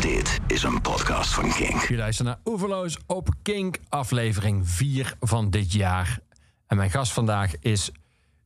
[0.00, 1.88] Dit is een podcast van Kink.
[1.88, 6.18] Je luistert naar Oeverloos op Kink, aflevering 4 van dit jaar.
[6.66, 7.90] En mijn gast vandaag is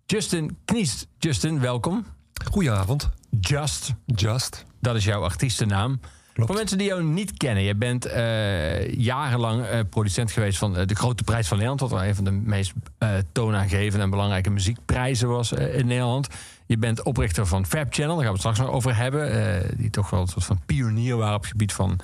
[0.06, 1.06] Justin Kniest.
[1.18, 2.06] Justin, welkom.
[2.50, 3.10] Goedenavond.
[3.40, 4.64] Just, Just.
[4.80, 6.00] dat is jouw artiestennaam.
[6.32, 6.48] Klopt.
[6.50, 10.86] Voor mensen die jou niet kennen, je bent eh, jarenlang eh, producent geweest van eh,
[10.86, 14.50] de Grote Prijs van Nederland, wat wel een van de meest eh, toonaangevende en belangrijke
[14.50, 16.28] muziekprijzen was in Nederland.
[16.66, 19.70] Je bent oprichter van Fab Channel, daar gaan we het straks nog over hebben, eh,
[19.76, 22.00] die toch wel een soort van pionier waren op het gebied van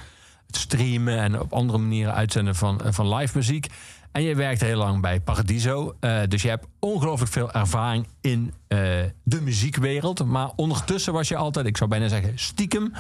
[0.47, 3.67] het streamen en op andere manieren uitzenden van, eh, van live muziek.
[4.13, 5.97] En je werkt heel lang bij Paradiso.
[6.01, 8.55] eh, dus je hebt ongelooflijk veel ervaring in
[9.23, 10.25] de muziekwereld.
[10.25, 12.93] Maar ondertussen was je altijd, ik zou bijna zeggen stiekem,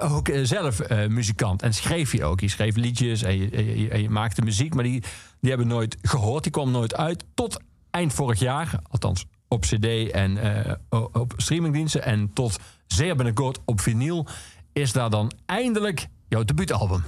[0.00, 1.62] ook zelf muzikant.
[1.62, 2.40] En schreef je ook.
[2.40, 4.74] Je schreef liedjes en je, en je, en je maakte muziek.
[4.74, 5.02] Maar die,
[5.40, 6.42] die hebben nooit gehoord.
[6.42, 7.24] Die kwam nooit uit.
[7.34, 7.60] Tot
[7.90, 8.80] eind vorig jaar.
[8.90, 10.74] Althans op cd en eh,
[11.12, 12.02] op streamingdiensten.
[12.02, 14.26] En tot zeer binnenkort op vinyl.
[14.72, 17.04] Is daar dan eindelijk jouw debuutalbum.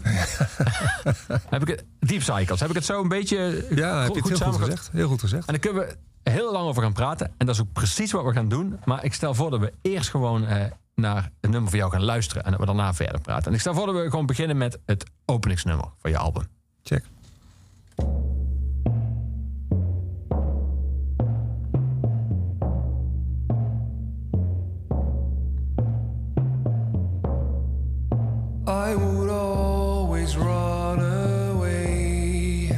[1.50, 2.60] heb ik het, Deep Cycles.
[2.60, 4.90] Heb ik het zo een beetje Ja, heb je het heel goed gezegd.
[4.92, 5.46] Heel goed gezegd.
[5.46, 5.96] En daar kunnen we
[6.30, 7.26] heel lang over gaan praten.
[7.26, 8.78] En dat is ook precies wat we gaan doen.
[8.84, 12.04] Maar ik stel voor dat we eerst gewoon eh, naar het nummer van jou gaan
[12.04, 12.44] luisteren.
[12.44, 13.46] En dat we daarna verder praten.
[13.46, 16.46] En ik stel voor dat we gewoon beginnen met het openingsnummer van je album.
[16.82, 17.04] Check.
[28.70, 32.70] I would always run away,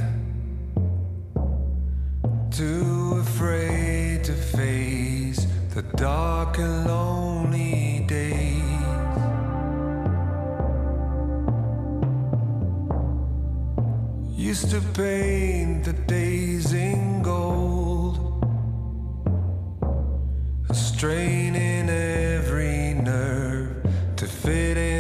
[2.51, 8.63] too afraid to face the dark and lonely days.
[14.35, 18.17] Used to paint the days in gold,
[20.73, 23.77] straining every nerve
[24.17, 24.92] to fit into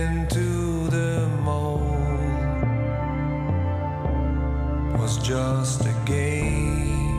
[5.32, 7.16] just a game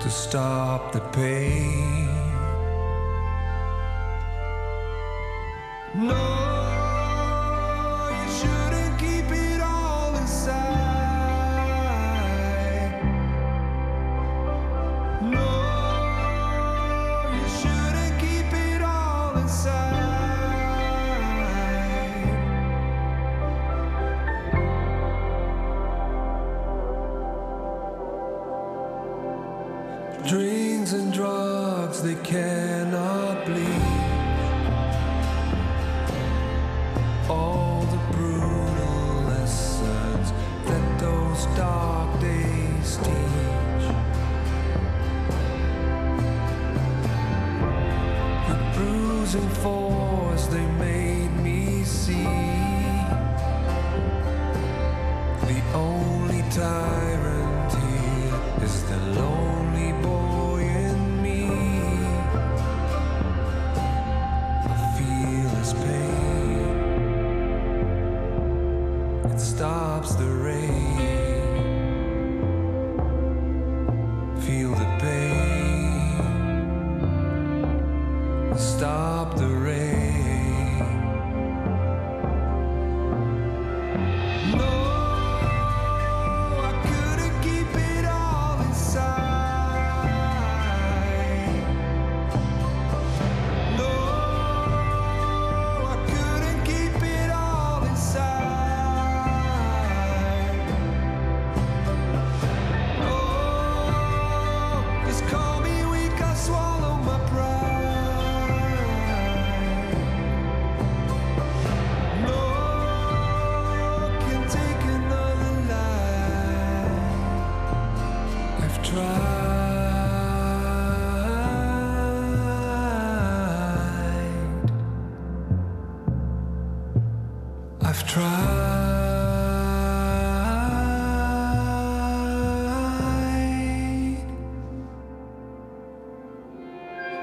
[0.00, 2.06] to stop the pain.
[5.96, 6.41] No,
[41.42, 41.81] star.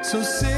[0.09, 0.48] So sick.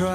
[0.00, 0.06] Ik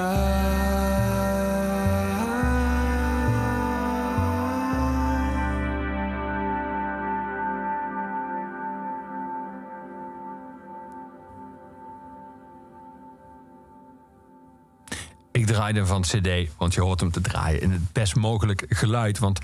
[15.46, 19.18] draaide van CD, want je hoort hem te draaien in het best mogelijk geluid.
[19.18, 19.38] Want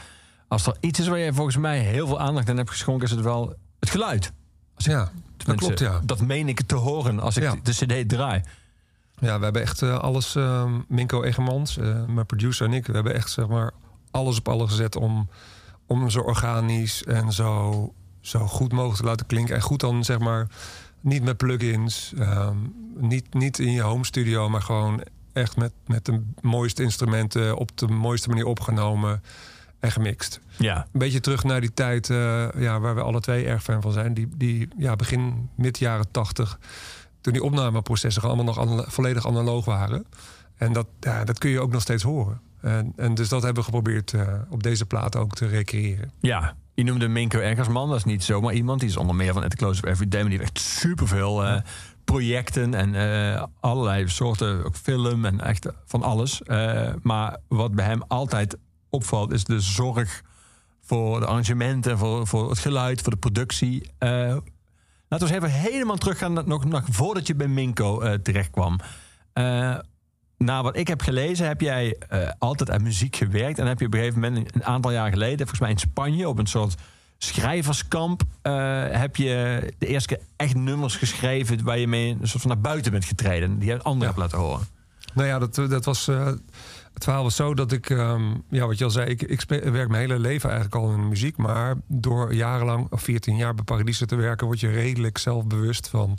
[0.48, 3.10] als er iets is waar je volgens mij heel veel aandacht aan hebt geschonken, is
[3.10, 4.32] het wel het geluid.
[4.76, 6.00] Ja, dat klopt, ja.
[6.04, 7.56] Dat meen ik te horen als ik Ja.
[7.62, 8.42] de CD draai.
[9.22, 12.92] Ja, we hebben echt eh, alles, ehm, Minko Egermans, eh, mijn producer en ik, we
[12.92, 13.72] hebben echt zeg maar
[14.10, 15.28] alles op alles gezet om,
[15.86, 19.54] om zo organisch en zo, zo goed mogelijk te laten klinken.
[19.54, 20.46] En goed dan zeg maar
[21.00, 22.56] niet met plugins, ehm,
[22.96, 25.02] niet, niet in je home studio, maar gewoon
[25.32, 29.22] echt met, met de mooiste instrumenten op de mooiste manier opgenomen
[29.82, 30.40] en gemixt.
[30.58, 30.86] Ja.
[30.92, 33.92] Een beetje terug naar die tijd eh, ja, waar we alle twee erg fan van
[33.92, 34.14] zijn.
[34.14, 36.58] Die, die ja, begin mid jaren tachtig.
[37.22, 40.06] Toen die opnameprocessen allemaal nog volledig analoog waren.
[40.56, 42.40] En dat, ja, dat kun je ook nog steeds horen.
[42.60, 46.12] En, en dus dat hebben we geprobeerd eh, op deze plaat ook te recreëren.
[46.20, 47.88] Ja, je noemde Minko Eggersman.
[47.88, 48.80] Dat is niet zomaar iemand.
[48.80, 50.20] Die is onder meer van At the Close of Every Day.
[50.20, 51.60] Maar die heeft echt superveel eh,
[52.04, 56.42] projecten en eh, allerlei soorten ook film en echt van alles.
[57.02, 58.56] Maar wat bij hem altijd
[58.90, 60.22] opvalt is de zorg
[60.80, 63.90] voor de arrangementen, voor, voor het geluid, voor de productie.
[65.12, 68.78] Laten we eens even helemaal teruggaan nog, nog voordat je bij Minko eh, terecht kwam.
[69.32, 69.78] Eh,
[70.38, 73.58] na wat ik heb gelezen, heb jij eh, altijd aan muziek gewerkt.
[73.58, 76.28] En heb je op een gegeven moment, een aantal jaar geleden, volgens mij in Spanje,
[76.28, 76.74] op een soort
[77.18, 82.42] schrijverskamp, eh, heb je de eerste keer echt nummers geschreven waar je mee een soort
[82.42, 83.58] van naar buiten bent getreden.
[83.58, 84.06] Die je anderen Ja.
[84.06, 84.66] hebt laten horen.
[85.14, 86.10] Nou ja, dat, dat was.
[87.02, 89.88] Het verhaal was zo dat ik, ehm, ja, wat je al zei, ik, ik werk
[89.88, 91.36] mijn hele leven eigenlijk al in de muziek.
[91.36, 96.18] Maar door jarenlang, of 14 jaar bij Paradiso te werken, word je redelijk zelfbewust van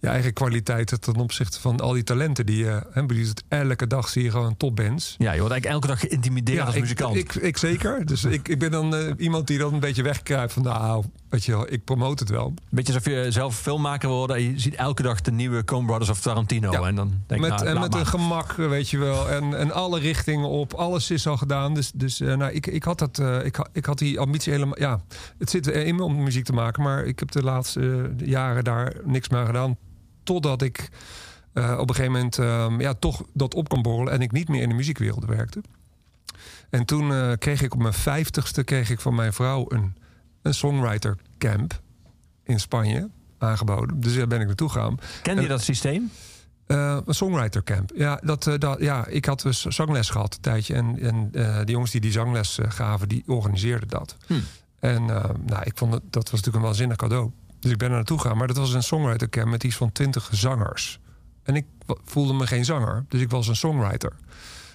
[0.00, 2.82] je eigen kwaliteiten ten opzichte van al die talenten die je.
[2.90, 5.14] Hè, bedoel, elke dag zie je gewoon topbands.
[5.18, 7.16] Ja, je wordt eigenlijk elke dag geïntimideerd als ik, muzikant.
[7.16, 8.06] Ik, ik zeker.
[8.06, 11.44] Dus ik, ik ben dan eh, iemand die dan een beetje wegkruipt van nou, weet
[11.44, 12.54] je wel, ik promote het wel.
[12.70, 16.10] Beetje alsof je zelf filmmaker wordt en je ziet elke dag de nieuwe Coen Brothers
[16.10, 16.70] of Tarantino.
[16.70, 16.80] Ja.
[16.80, 18.00] En dan denk met nou, en met maar.
[18.00, 19.30] een gemak, weet je wel.
[19.30, 20.74] En, en alle richtingen op.
[20.74, 21.74] Alles is al gedaan.
[21.74, 24.78] Dus, dus eh, nou, ik, ik, had dat, eh, ik, ik had die ambitie helemaal.
[24.78, 25.00] Ja,
[25.38, 26.82] het zit in me om muziek te maken.
[26.82, 29.76] Maar ik heb de laatste jaren daar niks meer gedaan.
[30.22, 30.88] Totdat ik
[31.52, 34.12] eh, op een gegeven moment ehm, ja, toch dat op kon borrelen.
[34.12, 35.60] En ik niet meer in de muziekwereld werkte.
[36.70, 39.94] En toen kreeg ik op mijn vijftigste kreeg ik van mijn vrouw een,
[40.46, 41.80] een songwriter camp
[42.44, 44.00] in Spanje aangeboden.
[44.00, 44.98] Dus daar ben ik naartoe gegaan.
[45.22, 46.10] Ken je dat systeem?
[46.66, 47.92] Eh, een songwriter camp.
[47.94, 50.74] Ja, dat, eh, dat, ja, ik had dus zangles gehad een tijdje.
[50.74, 54.16] En, en eh, de jongens die die zangles gaven, die organiseerden dat.
[54.26, 54.34] Hm.
[54.80, 55.04] En
[55.44, 57.30] nou, ik vond het, dat was natuurlijk een waanzinnig cadeau.
[57.60, 58.36] Dus ik ben er naartoe gegaan.
[58.36, 61.00] Maar dat was een songwriter camp met iets van twintig zangers.
[61.42, 61.66] En ik
[62.04, 63.04] voelde me geen zanger.
[63.08, 64.12] Dus ik was een songwriter.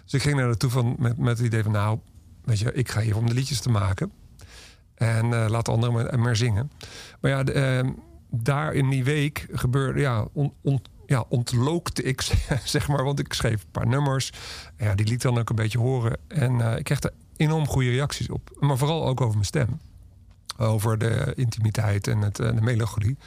[0.04, 1.72] Dus ik ging naar naartoe van, met, met het idee van...
[1.72, 2.00] nou,
[2.44, 4.12] weet je, ik ga hier om de liedjes te maken.
[5.02, 6.72] En eh, laat anderen maar, maar zingen.
[7.22, 7.90] Maar ja, de, eh,
[8.30, 10.00] daar in die week gebeurde...
[10.00, 10.28] Ja,
[11.12, 12.22] ja, ontlookte ik,
[12.64, 13.04] zeg maar.
[13.04, 14.32] Want ik schreef een paar nummers.
[14.78, 16.18] Ja, die liet dan ook een beetje horen.
[16.28, 18.58] En eh, ik kreeg er enorm goede reacties op.
[18.60, 19.80] Maar vooral ook over mijn stem.
[20.58, 23.18] Over de intimiteit en het, eh, de melancholie.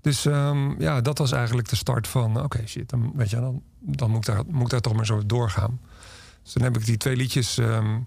[0.00, 2.42] Dus ehm, ja, dat was eigenlijk de start van...
[2.42, 5.06] Oké, shit, dan, weet je, dan, dan moet, ik daar, moet ik daar toch maar
[5.06, 5.80] zo doorgaan.
[6.42, 7.98] Dus dan heb ik die twee liedjes ehm,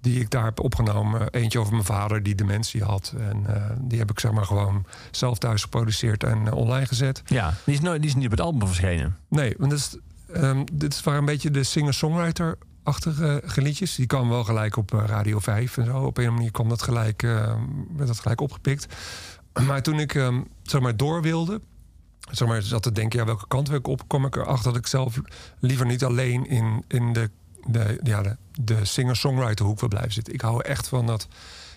[0.00, 1.30] die ik daar heb opgenomen.
[1.30, 3.14] Eentje over mijn vader die dementie had.
[3.18, 7.22] En eh, die heb ik zeg maar gewoon zelf thuis geproduceerd en eh, online gezet.
[7.26, 9.16] Ja, die is, nooit, die is niet op het album verschenen.
[9.28, 9.96] Nee, want dit, is,
[10.34, 13.94] ehm, dit waren een beetje de singer-songwriter-achtige liedjes.
[13.94, 15.98] Die kwamen wel gelijk op eh, Radio 5 en zo.
[15.98, 17.60] Op een manier kwam dat gelijk, ehm,
[17.96, 18.86] werd dat gelijk opgepikt.
[19.66, 21.60] Maar toen ik ehm, zeg maar door wilde,
[22.30, 24.80] zeg maar, zat te denken, ja, welke kant wil ik op, kwam ik erachter dat
[24.80, 25.20] ik zelf
[25.58, 27.30] liever niet alleen in, in de,
[27.66, 30.34] de, ja, de, de singer-songwriter hoek wil blijven zitten.
[30.34, 31.28] Ik hou echt van dat,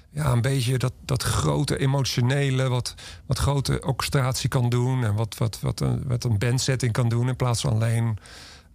[0.09, 5.37] ja, een beetje dat, dat grote emotionele, wat, wat grote orchestratie kan doen en wat,
[5.37, 8.17] wat, wat, een, wat een bandsetting kan doen in plaats van alleen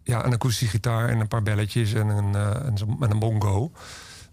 [0.03, 3.19] ja, een akoestische gitaar en een paar belletjes en een, eh, en, zo- en een
[3.19, 3.71] bongo.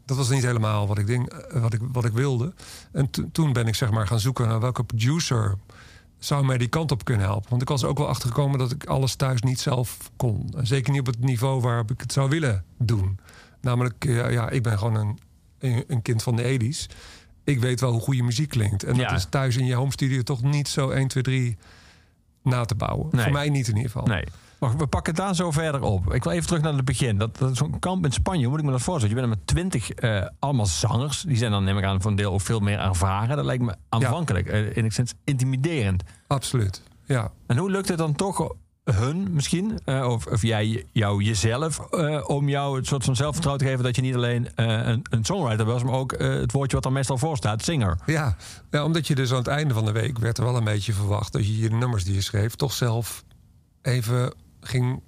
[0.06, 2.54] Dat was niet helemaal wat ik, denk, eh, wat ik, wat ik wilde.
[2.92, 5.56] En to- toen ben ik zeg maar gaan zoeken naar welke producer
[6.26, 7.50] zou mij die kant op kunnen helpen.
[7.50, 10.54] Want ik was ook wel achtergekomen dat ik alles thuis niet zelf kon.
[10.62, 13.20] Zeker niet op het niveau waarop ik het zou willen doen.
[13.62, 14.96] Namelijk, eh, ja, ik ben gewoon
[15.60, 16.86] een, een kind van de 80s.
[17.44, 18.84] Ik weet wel hoe goede muziek klinkt.
[18.84, 19.08] En Ja.
[19.10, 21.58] dat is thuis in je home studio toch niet zo 1, 2, 3
[22.44, 23.08] na te bouwen.
[23.12, 23.24] Nee.
[23.24, 24.08] Voor mij niet in ieder geval.
[24.08, 24.24] Nee.
[24.66, 26.14] Maar we pakken het daar zo verder op.
[26.14, 27.18] Ik wil even terug naar het begin.
[27.18, 29.16] Dat, dat Zo'n kamp in Spanje, hoe moet ik me dat voorstellen?
[29.16, 31.22] Je bent er met twintig eh, allemaal zangers.
[31.22, 33.36] Die zijn dan, neem ik aan, voor een deel ook veel meer ervaren.
[33.36, 36.04] Dat lijkt me aanvankelijk, eh, enigszins intimiderend.
[36.28, 36.82] Absoluut.
[37.06, 37.32] Ja.
[37.48, 38.54] En hoe lukt het dan toch
[38.84, 43.64] hun misschien, eh, of, of jij jou jezelf, eh, om jou het soort van zelfvertrouwen
[43.66, 46.86] te geven dat je niet alleen een, een songwriter was, maar ook het woordje wat
[46.86, 47.98] er meestal voor staat, zinger.
[48.06, 48.36] Ja,
[48.72, 50.94] ja, omdat je dus aan het einde van de week werd er wel een beetje
[50.94, 53.24] verwacht dat je je nummers die je schreef toch zelf
[53.82, 54.34] even
[54.68, 55.02] ging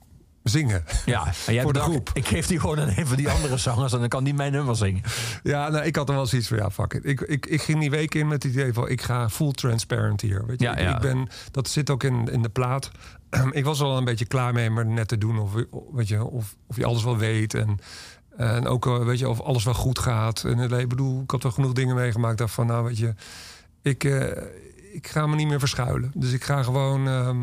[0.44, 0.84] zingen.
[1.06, 2.10] Ja, en jij Voor de groep.
[2.14, 4.52] Ik geef die gewoon aan een van die andere zangers en dan kan die mijn
[4.52, 5.02] nummer zingen.
[5.44, 7.06] Ja, nou, ik had er wel zoiets van, ja, fuck it.
[7.06, 10.22] Ik, ik, ik ging die week in met het idee van, ik ga full transparent
[10.22, 10.46] hier.
[10.46, 10.66] Weet je?
[10.66, 10.96] Ja, ik, ja.
[10.96, 12.92] ik ben, dat zit ook in, in de plaat.
[13.52, 15.52] ik was er al een beetje klaar mee, maar net te doen of,
[15.94, 17.54] weet je, of, of je alles wel weet.
[17.54, 17.80] En,
[18.38, 20.44] en ook, eh, weet je, of alles wel goed gaat.
[20.44, 22.42] En het- ik bedoel, ik had wel genoeg dingen meegemaakt.
[22.52, 23.14] Van, nou, weet je,
[23.82, 24.44] ik, eh,
[24.94, 26.12] ik ga me niet meer verschuilen.
[26.16, 27.08] Dus ik ga gewoon...
[27.08, 27.38] ehm,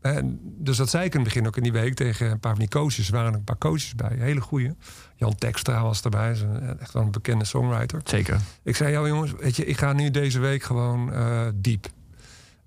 [0.00, 2.50] hè, dus dat zei ik in het begin ook in die week tegen een paar
[2.50, 3.06] van die coaches.
[3.06, 4.70] Er waren een paar coaches bij, hele goeie.
[5.16, 8.00] Jan Tekstra was erbij, is een- echt wel een bekende songwriter.
[8.04, 8.40] Zeker.
[8.62, 11.86] Ik zei, ja jongens, weet je, ik ga nu deze week gewoon eh, diep.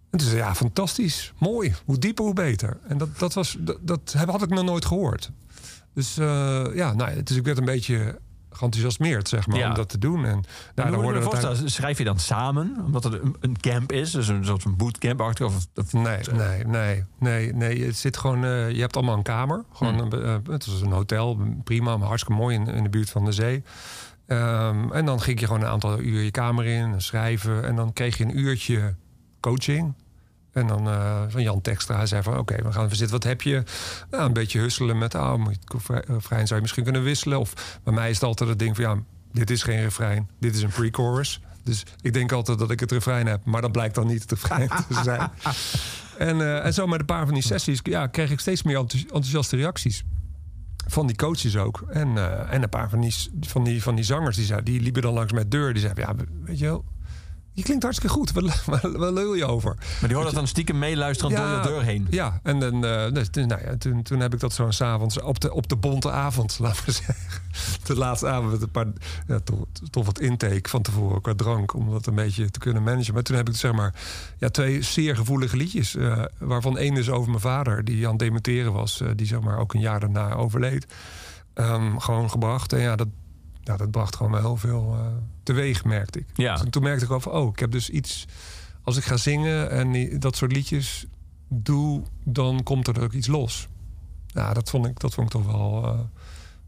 [0.09, 1.73] En toen zei ja, fantastisch, mooi.
[1.85, 2.77] Hoe dieper, hoe beter.
[2.88, 5.31] En dat, dat, was, dat, dat had ik nog nooit gehoord.
[5.93, 8.19] Dus eh, ja, nou, dus ik werd een beetje
[8.51, 9.70] geenthousiasmeerd, zeg maar, Ja.
[9.70, 10.25] om dat te doen.
[10.25, 10.43] En
[10.75, 14.46] dan hoorde voorstellen, schrijf je dan samen, omdat het een, een camp is, dus een
[14.46, 17.86] soort van bootcamp achter of, of Nee, nee, nee, nee, nee.
[17.86, 18.43] Het zit gewoon.
[18.43, 19.63] eh, je hebt allemaal een kamer.
[19.74, 20.12] Gewoon Hmm.
[20.12, 23.25] een, eh, het was een hotel, prima, maar hartstikke mooi in, in de buurt van
[23.25, 23.63] de zee.
[24.27, 27.63] Ehm, en dan ging je gewoon een aantal uur je kamer in, en schrijven.
[27.65, 28.96] En dan kreeg je een uurtje
[29.39, 29.93] coaching.
[30.51, 32.38] En dan eh, van Jan Tekstra hij zei van...
[32.38, 33.15] oké, we gaan even zitten.
[33.15, 33.63] Wat heb je?
[34.10, 35.15] Nou, een beetje husselen met...
[35.15, 35.41] ah,
[35.88, 37.39] eh, refrein zou je misschien kunnen wisselen.
[37.39, 38.86] Of bij mij is het altijd het ding van...
[38.86, 38.98] ja,
[39.31, 41.41] dit is geen refrein, dit is een pre-chorus.
[41.63, 43.46] Dus ik denk altijd dat ik het refrein heb...
[43.46, 45.29] maar dat blijkt dan niet het refrein te zijn.
[46.17, 48.77] En, eh, en zo met een paar van die sessies ja, kreeg ik steeds meer
[48.77, 50.03] enthousi- enthousiaste reacties.
[50.88, 51.84] Van die coaches ook.
[51.89, 52.08] En,
[52.50, 55.13] en een paar van die, van, die, van die zangers die, zei, die liepen dan
[55.13, 55.74] langs mijn deur.
[55.74, 56.15] Die zeiden, ja,
[56.46, 56.86] weet je wel,
[57.53, 58.31] je klinkt hartstikke goed.
[58.31, 59.75] Waar, lul je over?
[59.75, 62.08] Maar die hoorde dat dan stiekem meeluisteren door je deur heen.
[62.10, 65.22] Ja, en dan, eh, dus, dus, nou ja, toen, toen heb ik dat zo'n s'avonds
[65.22, 67.41] op de, op de bonte avond, laten we zeggen.
[67.84, 68.88] De laatste avond met een paar,
[69.27, 72.84] ja, toch, toch wat intake van tevoren qua drank, om dat een beetje te kunnen
[72.84, 73.13] managen.
[73.13, 73.93] Maar toen heb ik zeg maar
[74.38, 78.20] ja, twee zeer gevoelige liedjes, eh, waarvan één is over mijn vader, die aan het
[78.20, 80.86] dementeren was, eh, die zeg maar ook een jaar daarna overleed.
[81.53, 82.74] Ehm, gewoon gebracht.
[82.74, 83.08] En ja, dat,
[83.63, 85.05] ja, dat bracht gewoon wel heel veel eh,
[85.43, 86.25] teweeg, merkte ik.
[86.33, 86.55] Ja.
[86.55, 88.25] Toen, toen merkte ik al van, oh, ik heb dus iets...
[88.83, 91.05] Als ik ga zingen en die- dat soort liedjes
[91.47, 93.67] doe, dan komt er ook iets los.
[94.27, 95.83] Ja, dat vond ik, dat vond ik toch wel...
[95.85, 95.99] eh,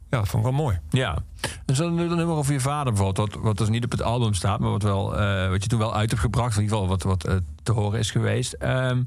[0.09, 0.79] ja, dat vond ik wel mooi.
[0.89, 1.17] Ja.
[1.65, 4.01] En zo nu dan nummer over je vader bijvoorbeeld, wat, wat dus niet op het
[4.01, 6.77] album staat, maar wat, wel, eh, wat je toen wel uit hebt gebracht, in ieder
[6.77, 8.53] geval wat, wat te horen is geweest.
[8.53, 9.03] Ehm,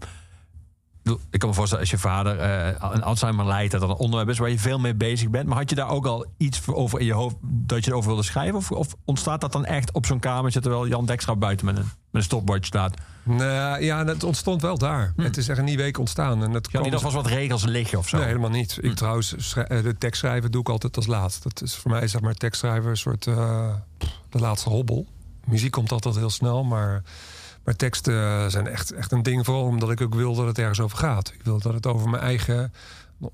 [1.31, 4.29] ik kan me voorstellen, als je vader eh, een Alzheimer lijdt, dat dat een onderwerp
[4.31, 5.47] is waar je veel mee bezig bent.
[5.47, 8.23] Maar had je daar ook al iets over in je hoofd dat je erover wilde
[8.25, 8.57] schrijven?
[8.57, 11.83] Of, of ontstaat dat dan echt op zo'n kamertje terwijl Jan Dekstra buiten met een,
[11.83, 12.95] met een stopwatch staat?
[13.23, 15.13] Nou, ja, het ontstond wel daar.
[15.17, 16.43] Het is echt in die week ontstaan.
[16.43, 18.17] En dat Ja, niet alvast wat regels liggen of zo?
[18.17, 18.79] Nee, helemaal niet.
[18.81, 21.43] Ik trouwens, schrij- eh, de tekst schrijven doe ik altijd als laatst.
[21.43, 23.75] Dat is voor mij zeg maar tekstschrijver een soort eh,
[24.31, 25.07] de laatste hobbel.
[25.45, 27.03] Muziek komt altijd heel snel, maar,
[27.67, 29.45] maar teksten zijn echt, echt een ding.
[29.45, 31.33] Vooral omdat ik ook wil dat het ergens over gaat.
[31.35, 32.73] Ik wil dat het over mijn eigen.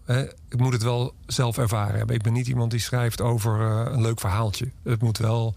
[0.05, 2.17] eh, ik moet het wel zelf ervaren hebben.
[2.17, 4.71] Ik ben niet iemand die schrijft over eh, een leuk verhaaltje.
[4.83, 5.55] Het moet wel.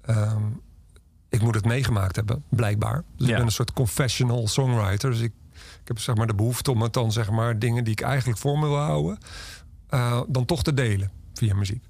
[0.00, 0.42] ehm,
[1.28, 3.04] ik moet het meegemaakt hebben, blijkbaar.
[3.16, 3.32] Dus Ja.
[3.32, 5.10] ik ben een soort confessional songwriter.
[5.10, 7.92] Dus ik, ik heb zeg maar de behoefte om het dan zeg maar dingen die
[7.92, 9.18] ik eigenlijk voor me wil houden,
[9.88, 11.84] eh, dan toch te delen via muziek.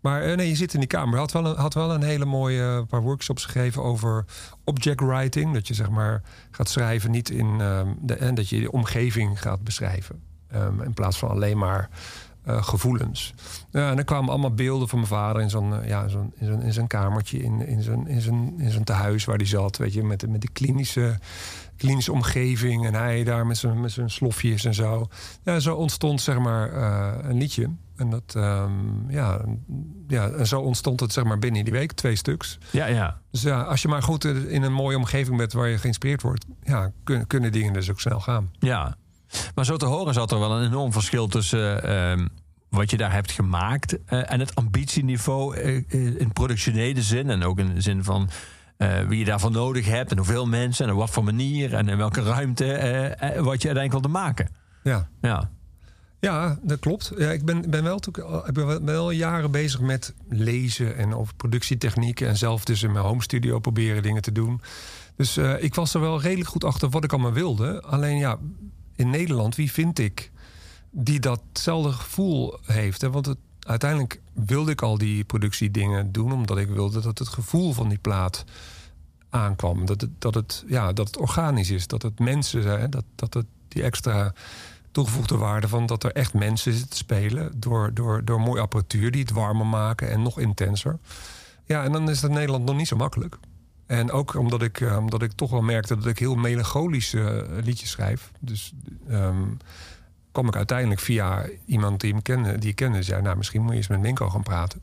[0.00, 1.18] Maar eh, nee, je zit in die kamer.
[1.18, 4.24] Had wel een, had wel een hele mooie eh, paar workshops gegeven over
[4.64, 5.54] object writing.
[5.54, 9.40] Dat je zeg maar gaat schrijven niet in ehm, de, en dat je de omgeving
[9.40, 10.22] gaat beschrijven.
[10.50, 11.88] Ehm, in plaats van alleen maar
[12.44, 13.34] eh, gevoelens.
[13.70, 16.10] En er kwamen allemaal beelden van mijn vader in zo'n ja, in,
[16.46, 19.76] zo'n in zijn kamertje, in, in, zijn, in, zijn, in tehuis waar hij zat.
[19.76, 21.18] Weet je, met, de- met die klinische,
[21.80, 22.86] klinische omgeving.
[22.86, 25.08] En hij daar met zijn, met zijn slofjes en zo.
[25.44, 27.70] Ja, zo ontstond zeg maar eh, een liedje.
[27.96, 29.40] En dat, ehm, ja,
[30.08, 32.58] ja, en zo ontstond het zeg maar binnen die week, twee stuks.
[32.70, 33.20] Ja, ja.
[33.30, 36.44] Dus ja, als je maar goed in een mooie omgeving bent waar je geïnspireerd wordt,
[36.62, 38.50] ja, kunnen, kunnen dingen dus ook snel gaan.
[38.58, 38.96] Ja,
[39.54, 42.26] maar zo te horen zat er wel een enorm verschil tussen ehm,
[42.68, 47.42] wat je daar hebt gemaakt eh, en het ambitieniveau eh, eh, in productionele zin en
[47.42, 48.34] ook in de zin van eh,
[49.08, 51.96] wie je daarvoor nodig hebt en hoeveel mensen en op wat voor manier en in
[51.96, 53.04] welke ruimte eh,
[53.36, 54.48] eh, wat je uiteindelijk wilde maken.
[54.82, 55.08] Ja.
[55.20, 55.50] Ja,
[56.20, 57.12] Ja, dat klopt.
[57.16, 58.00] Ja, ik ben, ben, wel,
[58.46, 62.28] ik ben wel- jaren bezig met lezen en over productietechnieken.
[62.28, 64.60] En zelf dus in mijn home studio proberen dingen te doen.
[65.16, 67.82] Dus eh, ik was er wel redelijk goed achter wat ik allemaal wilde.
[67.82, 68.38] Alleen ja,
[68.96, 70.30] in Nederland, wie vind ik
[70.90, 73.00] die datzelfde gevoel heeft?
[73.00, 73.10] Hè?
[73.10, 77.72] Want het, uiteindelijk wilde ik al die productiedingen doen, omdat ik wilde dat het gevoel
[77.72, 78.44] van die plaat
[79.30, 79.86] aankwam.
[79.86, 83.34] Dat het, dat het, ja, dat het organisch is, dat het mensen zijn, dat, dat
[83.34, 84.32] het die extra
[84.92, 87.52] toegevoegde waarde van dat er echt mensen zitten te spelen.
[87.60, 90.98] Door, door, door mooie apparatuur die het warmer maken en nog intenser.
[91.64, 93.38] Ja, en dan is het in Nederland nog niet zo makkelijk.
[93.86, 97.64] En ook omdat ik, eh, omdat ik toch wel merkte dat ik heel melancholische eh,
[97.64, 98.30] liedjes schrijf.
[98.40, 98.72] Dus
[99.08, 99.42] ehm,
[100.32, 103.02] kwam ik uiteindelijk via iemand die, hem kende, die ik kende.
[103.02, 104.80] Zei, nou, misschien moet je eens met Minko gaan praten.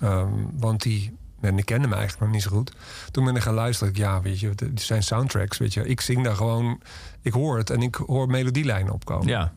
[0.00, 2.72] Ehm, want die, en ik kende me eigenlijk nog niet zo goed.
[3.10, 3.94] Toen ben ik gaan luisteren.
[3.96, 5.88] Ja, weet je, het zijn soundtracks, weet je.
[5.88, 6.80] Ik zing daar gewoon,
[7.22, 9.28] ik hoor het en ik hoor melodielijnen opkomen.
[9.28, 9.52] Ja.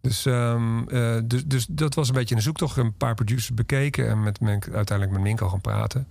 [0.00, 2.76] Dus, ehm, eh, dus, dus dat was een beetje een zoektocht.
[2.76, 6.08] Een paar producers bekeken en met, met uiteindelijk met Minko gaan praten.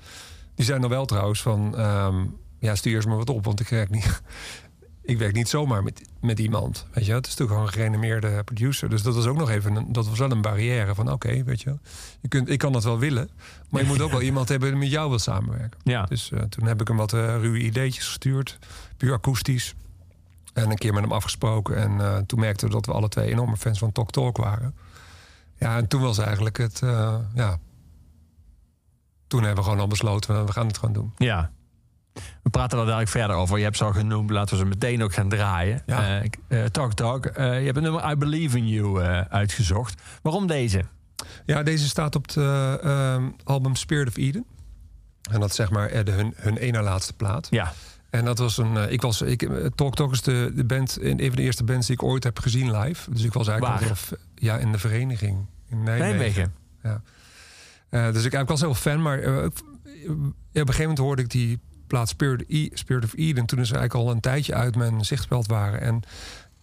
[0.56, 1.78] Die zijn nog wel trouwens van...
[1.78, 2.26] ehm,
[2.60, 4.22] ja, stuur eens maar wat op, want ik werk niet...
[5.06, 6.86] ik werk niet zomaar met, met iemand.
[6.92, 8.90] Weet je, het is natuurlijk gewoon een gerenommeerde producer.
[8.90, 11.62] Dus dat was ook nog even een, dat was wel een barrière van oké, weet
[11.62, 11.78] je,
[12.22, 13.30] je kunt, ik kan dat wel willen,
[13.70, 15.80] maar je moet ook wel iemand hebben die met jou wil samenwerken.
[15.84, 16.04] Ja.
[16.04, 18.58] Dus eh, toen heb ik hem wat eh, ruwe ideetjes gestuurd,
[18.98, 19.76] puur akoestisch.
[20.54, 21.78] En een keer met hem afgesproken.
[21.78, 24.76] En eh, toen merkten we dat we alle twee enorme fans van Talk Talk waren.
[25.60, 26.80] Ja, en toen was eigenlijk het,
[27.34, 27.60] ja.
[29.28, 31.14] Toen hebben we gewoon al besloten, we gaan het gewoon doen.
[31.18, 31.52] Ja.
[32.46, 33.58] We praten er dadelijk verder over.
[33.58, 34.30] Je hebt ze al genoemd.
[34.30, 35.82] Laten we ze meteen ook gaan draaien.
[35.86, 36.22] Ja.
[36.48, 37.26] Eh, talk Talk.
[37.26, 40.02] Eh, je hebt het nummer I Believe in You uitgezocht.
[40.22, 40.82] Waarom deze?
[41.46, 44.46] Ja, deze staat op het eh, ehm, album Spirit of Eden.
[45.32, 47.48] En dat is zeg maar de, hun, hun ene laatste plaat.
[47.50, 47.74] Ja.
[48.10, 48.92] En dat was een.
[48.92, 49.22] ik was.
[49.22, 50.98] Ik, Talk Talk is de, de band.
[51.02, 53.12] Een van de eerste bands die ik ooit heb gezien live.
[53.12, 53.84] Dus ik was eigenlijk.
[53.84, 55.46] Heel ja, in de vereniging.
[55.70, 56.18] In Nijmegen.
[56.18, 56.54] Nijmegen.
[57.90, 59.02] Eh, dus ik, ik was heel fan.
[59.02, 59.26] Maar op
[60.06, 62.70] een gegeven moment hoorde ik die plaat Spirit, E-
[63.04, 63.46] of Eden.
[63.46, 65.82] Toen is eigenlijk al een tijdje uit mijn zichtspeld waren.
[65.82, 66.02] En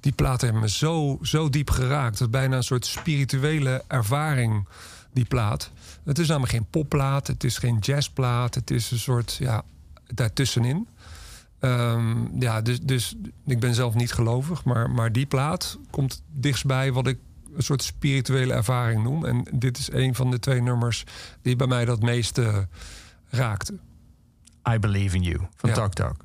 [0.00, 2.20] die platen hebben me zo, zo diep geraakt.
[2.20, 4.68] Is bijna een soort spirituele ervaring,
[5.12, 5.70] die plaat.
[6.04, 8.54] Het is namelijk geen popplaat, het is geen jazzplaat.
[8.54, 9.64] Het is een soort, ja,
[10.06, 10.86] daartussenin.
[11.58, 13.14] Ehm, ja, dus, dus
[13.46, 14.64] ik ben zelf niet gelovig.
[14.64, 17.18] Maar, maar die plaat komt dichtstbij wat ik
[17.56, 19.24] een soort spirituele ervaring noem.
[19.24, 21.04] En dit is een van de twee nummers
[21.42, 22.68] die bij mij dat meeste
[23.30, 23.78] raakte.
[24.74, 25.76] I Believe in You van Ja.
[25.76, 26.16] Talk Talk.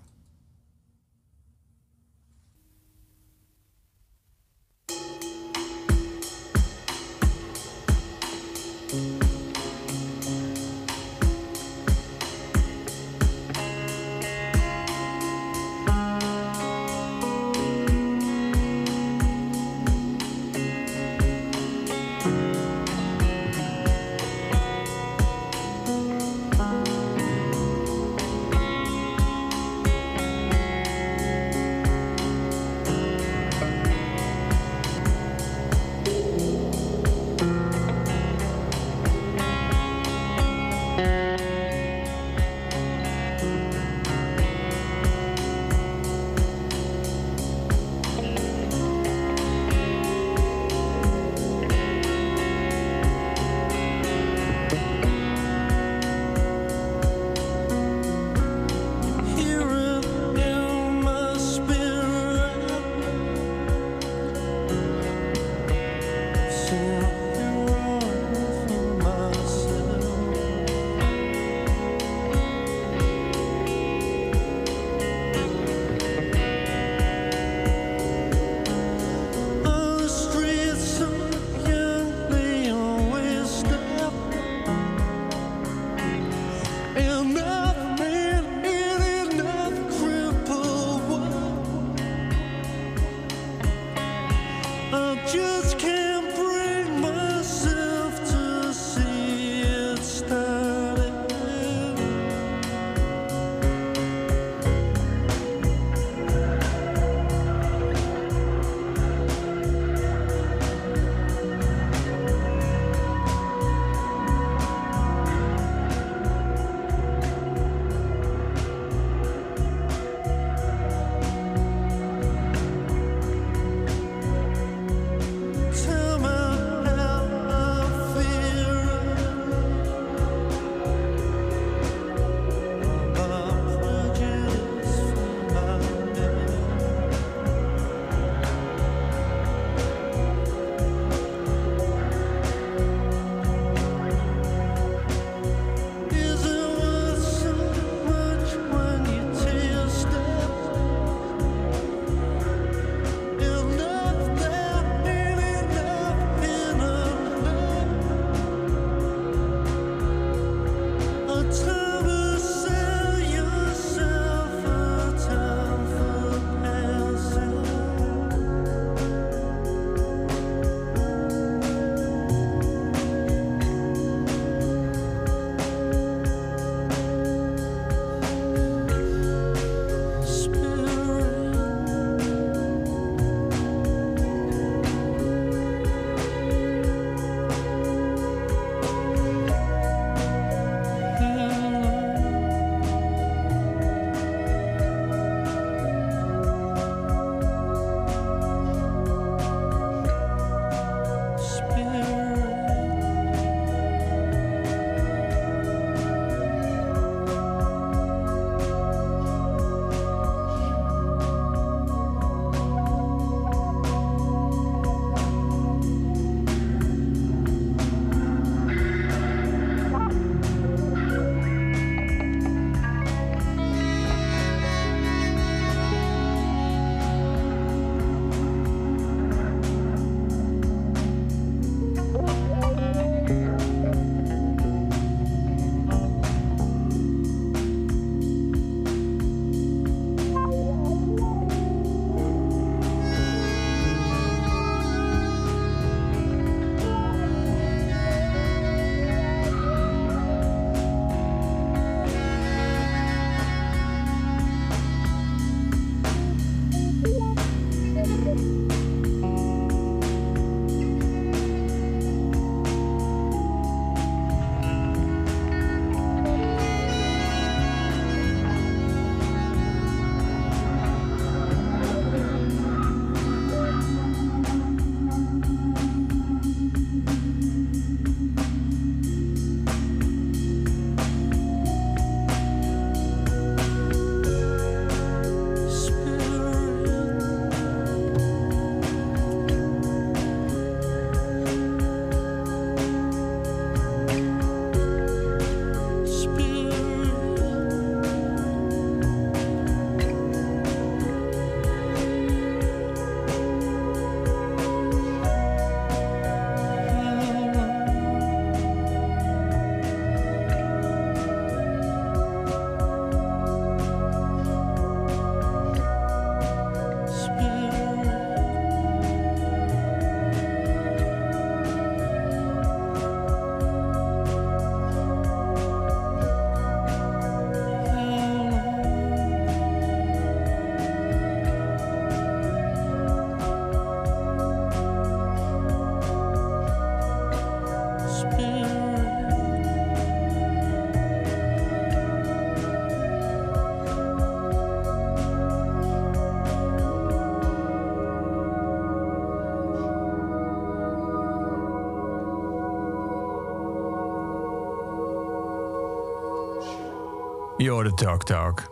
[357.70, 358.64] Hoorde Talk Talk.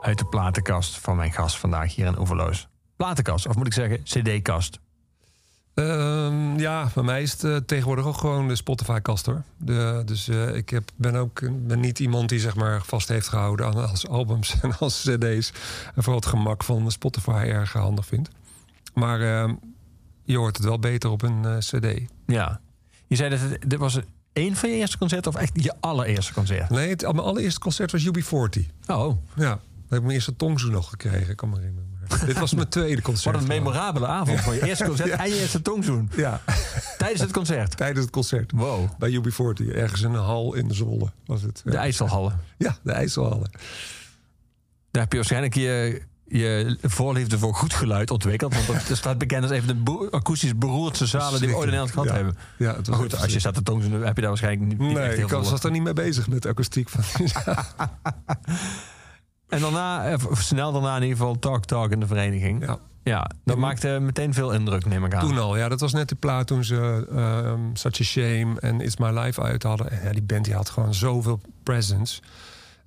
[0.00, 2.68] Uit de platenkast van mijn gast vandaag hier in Oeverloos.
[2.96, 4.78] Platenkast, of moet ik zeggen cd-kast.
[5.74, 9.42] Ehm, ja, bij mij is het eh, tegenwoordig ook gewoon de Spotify-kast hoor.
[9.56, 13.28] De, dus eh, ik heb, ben ook ben niet iemand die zeg maar vast heeft
[13.28, 15.52] gehouden aan als albums en als cd's.
[15.94, 18.30] En vooral het gemak van Spotify erg handig vindt.
[18.94, 19.54] Maar ehm,
[20.22, 22.00] je hoort het wel beter op een eh, cd.
[22.26, 22.60] Ja.
[23.06, 23.98] Je zei dat het, dit was
[24.32, 26.70] één van je eerste concerten of echt je allereerste concert?
[26.70, 28.66] Nee, het, mijn allereerste concert was UB40.
[28.86, 31.30] Oh, Ja, daar heb ik mijn eerste tongzoen nog gekregen.
[31.30, 31.90] Ik kan me herinneren.
[32.26, 33.34] Dit was mijn tweede concert.
[33.34, 36.10] wat een memorabele avond voor je eerste concert en je eerste tongzoen.
[36.16, 36.40] Ja,
[36.98, 37.76] Tijdens het concert.
[37.76, 38.50] tijdens het concert.
[38.54, 38.90] Wow.
[38.98, 41.62] Bij UB40, ergens in een hal in de Zwolle was het.
[41.64, 42.40] De IJsselhallen.
[42.58, 43.50] ja de IJsselhallen.
[44.90, 46.02] Daar heb je waarschijnlijk je,
[46.38, 48.66] je voorliefde voor goed geluid ontwikkeld.
[48.66, 51.74] Want dat staat bekend als even de bo- akoestisch beroerdste zalen die we ooit in
[51.74, 52.14] Nederland gehad Ja.
[52.14, 52.36] hebben.
[52.58, 54.78] Ja, het was Maar goed, als je staat te tongzoen, heb je daar waarschijnlijk niet,
[54.78, 57.02] niet echt Nee, heel ik was, er niet mee bezig met de akoestiek van.
[59.48, 62.66] En daarna, eh, snel daarna in ieder geval Talk Talk in de vereniging.
[62.66, 62.78] ja.
[63.04, 65.20] Ja, dat maakte meteen veel indruk, neem ik aan.
[65.20, 68.80] Toen al, ja, dat was net de plaat toen ze ehm, Such a Shame en
[68.80, 69.90] It's My Life uit hadden.
[69.90, 72.20] En ja, die band die had gewoon zoveel presence.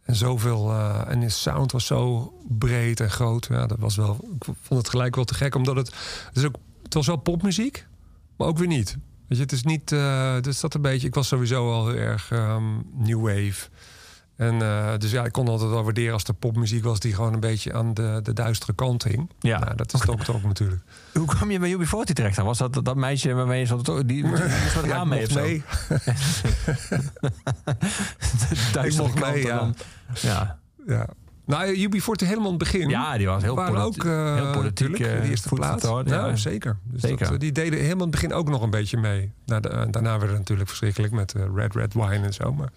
[0.06, 0.70] En zoveel.
[0.72, 3.48] eh, en de sound was zo breed en groot.
[3.50, 4.30] Ja, dat was wel.
[4.40, 5.88] Ik vond het gelijk wel te gek, omdat het.
[6.28, 7.88] Het, is ook, het was wel popmuziek,
[8.38, 8.98] maar ook weer niet.
[9.28, 9.92] Weet je, het is niet.
[9.92, 11.08] eh dus dat een beetje.
[11.08, 12.64] Ik was sowieso al heel erg ehm,
[12.94, 13.68] new wave.
[14.36, 17.34] En eh, dus ja, ik kon altijd wel waarderen als er popmuziek was die gewoon
[17.34, 19.30] een beetje aan de, de duistere kant hing.
[19.40, 19.60] Ja.
[19.60, 20.82] Nou, dat is het ook, toch natuurlijk.
[21.14, 22.46] Hoe kwam je bij UB40 terecht dan?
[22.46, 23.86] Was dat dat meisje waarmee je zat?
[23.86, 25.42] Die, die, die moest wat Ja, mee of zo?
[25.42, 25.64] mee.
[28.72, 29.58] De mee, kant ja.
[29.58, 29.76] dan-
[30.22, 30.60] ja.
[30.88, 31.08] Ja.
[31.46, 32.90] Nou, UB40 helemaal in het begin.
[32.90, 34.64] ja, die was heel, waren politi- ook eh, heel politiek.
[34.64, 35.84] natuurlijk, eh, de eerste plaats.
[35.84, 36.36] Ja, ja.
[36.36, 36.78] zeker.
[36.84, 37.18] Dus Zeker.
[37.26, 39.32] Dat, eh, die deden helemaal in het begin ook nog een beetje mee.
[39.46, 42.54] Na de- eh, daarna werd het natuurlijk verschrikkelijk met eh, Red Red Wine en zo.
[42.54, 42.70] Maar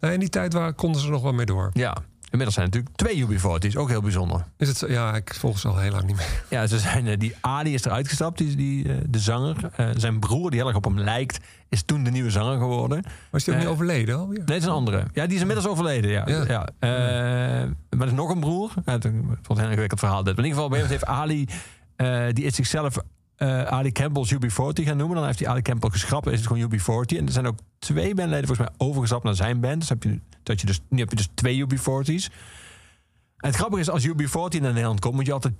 [0.00, 1.70] nou, in die tijd waar, konden ze nog wel mee door.
[1.72, 1.96] Ja.
[2.30, 3.26] Inmiddels zijn er natuurlijk twee
[3.66, 4.44] UB40's, ook heel bijzonder.
[4.56, 6.42] Is het, zo- ja, ik volg ze al heel lang niet meer.
[6.50, 9.70] Ja, ze zijn, eh, die Ali is eruit gestapt, die, die, eh, de zanger.
[9.76, 13.02] Eh, zijn broer, die heel erg op hem lijkt, is toen de nieuwe zanger geworden.
[13.30, 14.38] Was die ook niet overleden alweer?
[14.38, 15.04] Nee, het is een andere.
[15.12, 16.10] Ja, die is inmiddels overleden.
[16.10, 16.24] Ja.
[16.28, 16.44] Ja.
[16.48, 16.66] Ja.
[17.90, 18.72] Maar er is nog een broer.
[18.84, 20.22] Het wordt een heel ingewikkeld verhaal.
[20.22, 20.36] Dit.
[20.36, 21.46] Maar in ieder geval, moment heeft Ali...
[22.34, 22.96] die is zichzelf
[23.36, 25.16] eh, Ali Campbell's UB40 gaan noemen.
[25.16, 26.26] Dan heeft hij Ali Campbell geschrapt.
[26.26, 27.16] Is het gewoon UB40.
[27.16, 29.80] En er zijn ook twee bandleden volgens mij overgestapt naar zijn band.
[29.80, 32.30] Dus heb je, dat je dus, nu heb je dus twee UB40's.
[33.36, 35.14] En het grappige is, als UB40 naar Nederland komt...
[35.14, 35.54] moet je altijd,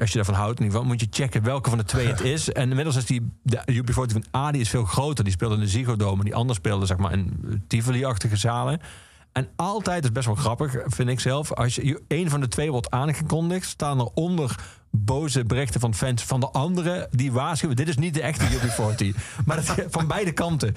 [0.00, 0.94] als je daarvan houdt in ieder geval...
[0.94, 2.52] moet je checken welke van de twee het is.
[2.52, 5.24] En inmiddels is die, de UB40 van Ali is veel groter.
[5.24, 6.18] Die speelde in de Ziggo Dome.
[6.18, 8.80] En die ander speelde zeg maar in Tivoli-achtige zalen.
[9.32, 11.52] En altijd, is best wel grappig, vind ik zelf...
[11.52, 13.68] als je een van de twee wordt aangekondigd...
[13.68, 14.56] staan er onder
[14.90, 17.08] boze berichten van fans van de andere...
[17.10, 19.16] die waarschuwen, dit is niet de echte UB40.
[19.46, 20.74] maar dat, van beide kanten.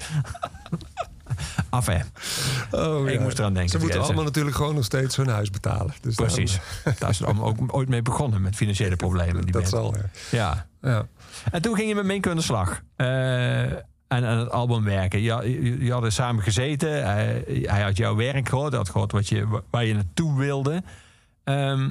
[1.70, 1.98] Af, hè.
[2.70, 5.94] Oh, Ik moest eraan denken, Ze moeten allemaal natuurlijk gewoon nog steeds hun huis betalen.
[6.00, 6.58] Dus Precies.
[6.98, 9.42] Daar is het allemaal ook ooit mee begonnen met financiële problemen.
[9.42, 9.74] Die dat band.
[9.74, 9.94] zal.
[9.94, 10.06] Ja.
[10.30, 10.66] Ja.
[10.90, 11.06] Ja.
[11.50, 12.82] En toen ging je met Minke aan de slag.
[12.96, 15.20] Eh, en aan het album werken.
[15.20, 17.04] Je, je, je hadden samen gezeten.
[17.04, 18.68] Hij, hij had jouw werk gehoord.
[18.68, 20.82] Hij had gehoord wat je, waar je naartoe wilde.
[21.44, 21.90] Ehm,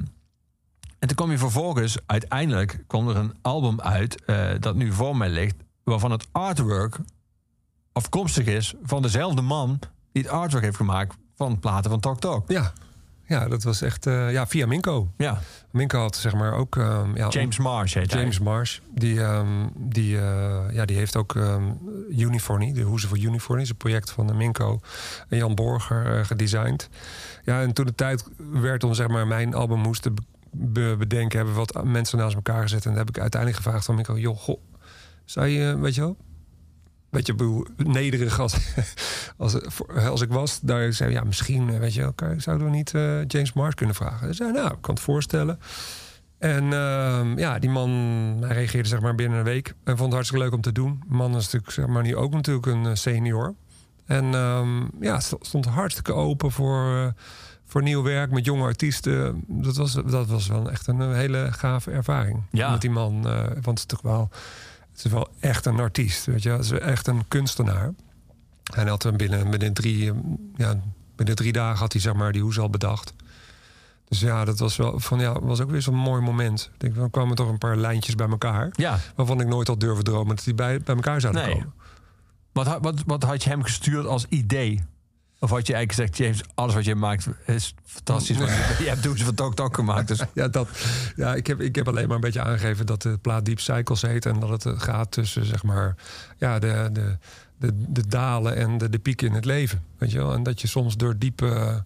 [1.04, 1.98] en toen kwam je vervolgens...
[2.06, 4.24] Uiteindelijk kwam er een album uit...
[4.24, 5.54] eh, dat nu voor mij ligt...
[5.82, 6.98] waarvan het artwork
[7.92, 8.74] afkomstig is...
[8.82, 9.78] van dezelfde man
[10.12, 11.16] die het artwork heeft gemaakt...
[11.36, 12.50] van platen van Talk Talk.
[12.50, 12.72] Ja.
[13.26, 15.12] ja, dat was echt eh, ja, via Minko.
[15.16, 15.40] Ja,
[15.70, 16.76] Minko had zeg maar ook...
[16.76, 18.20] ehm, ja, James Marsh heet hij.
[18.20, 21.38] James Marsh, die, ehm, die, eh, ja, die heeft ook
[22.10, 24.80] Uniforny, de hoezen voor Uniforny, is een project van de Minko
[25.28, 26.88] en Jan Borger gedesigned.
[27.42, 30.22] Ja, en toen de tijd werd om zeg maar mijn album moesten be-
[30.98, 34.18] bedenken, hebben wat mensen naast elkaar gezet en dan heb ik uiteindelijk gevraagd van Minko,
[34.18, 34.48] joh,
[35.24, 36.16] zou je, eh, weet je wel,
[37.10, 38.56] weet je, nederig als,
[39.36, 39.56] als,
[40.08, 43.26] als ik was, daar zei ja, misschien, eh, weet je wel, zouden we niet eh,
[43.26, 44.24] James Marsh kunnen vragen?
[44.24, 45.58] Hij zei, nou, ik kan het voorstellen.
[46.38, 49.68] En ehm, ja, die man reageerde zeg maar binnen een week.
[49.84, 51.02] En vond het hartstikke leuk om te doen.
[51.06, 53.54] Man is natuurlijk zeg maar, nu ook natuurlijk een eh, senior.
[54.06, 57.06] En ehm, ja, st- stond hartstikke open voor, eh,
[57.74, 59.44] voor nieuw werk met jonge artiesten.
[59.46, 62.42] Dat was, dat was wel echt een hele gave ervaring.
[62.50, 62.70] Ja.
[62.70, 63.28] Met die man.
[63.28, 64.28] eh, want het is toch wel,
[64.92, 66.24] het is wel echt een artiest.
[66.26, 66.50] Weet je?
[66.50, 67.92] Het is echt een kunstenaar.
[68.74, 70.16] Hij had hem binnen, binnen, drie, eh,
[70.56, 70.80] ja,
[71.16, 73.14] binnen drie dagen had hij zeg maar, die hoes al bedacht.
[74.08, 76.70] Dus ja, dat was wel van ja, was ook weer zo'n mooi moment.
[76.74, 78.68] Ik denk, dan kwamen toch een paar lijntjes bij elkaar.
[78.72, 81.52] Ja, Waarvan ik nooit had durven dromen dat die bij, bij elkaar zouden Nee.
[81.52, 81.72] komen.
[82.52, 84.80] Wat, wat, wat had je hem gestuurd als idee?
[85.44, 88.36] Of had je eigenlijk gezegd, James, alles wat je maakt is fantastisch.
[88.36, 90.08] Want je, hebt toen ze van Tok Tok gemaakt.
[90.08, 90.68] Dus Ja, dat,
[91.16, 94.02] ja ik, heb, ik heb alleen maar een beetje aangegeven dat de plaat Deep Cycles
[94.02, 94.26] heet.
[94.26, 95.96] En dat het eh, gaat tussen zeg maar,
[96.38, 97.16] ja, de, de,
[97.58, 99.84] de, de dalen en de, de pieken in het leven.
[99.98, 100.34] Weet je wel?
[100.34, 101.76] En dat je soms door diepe, eh,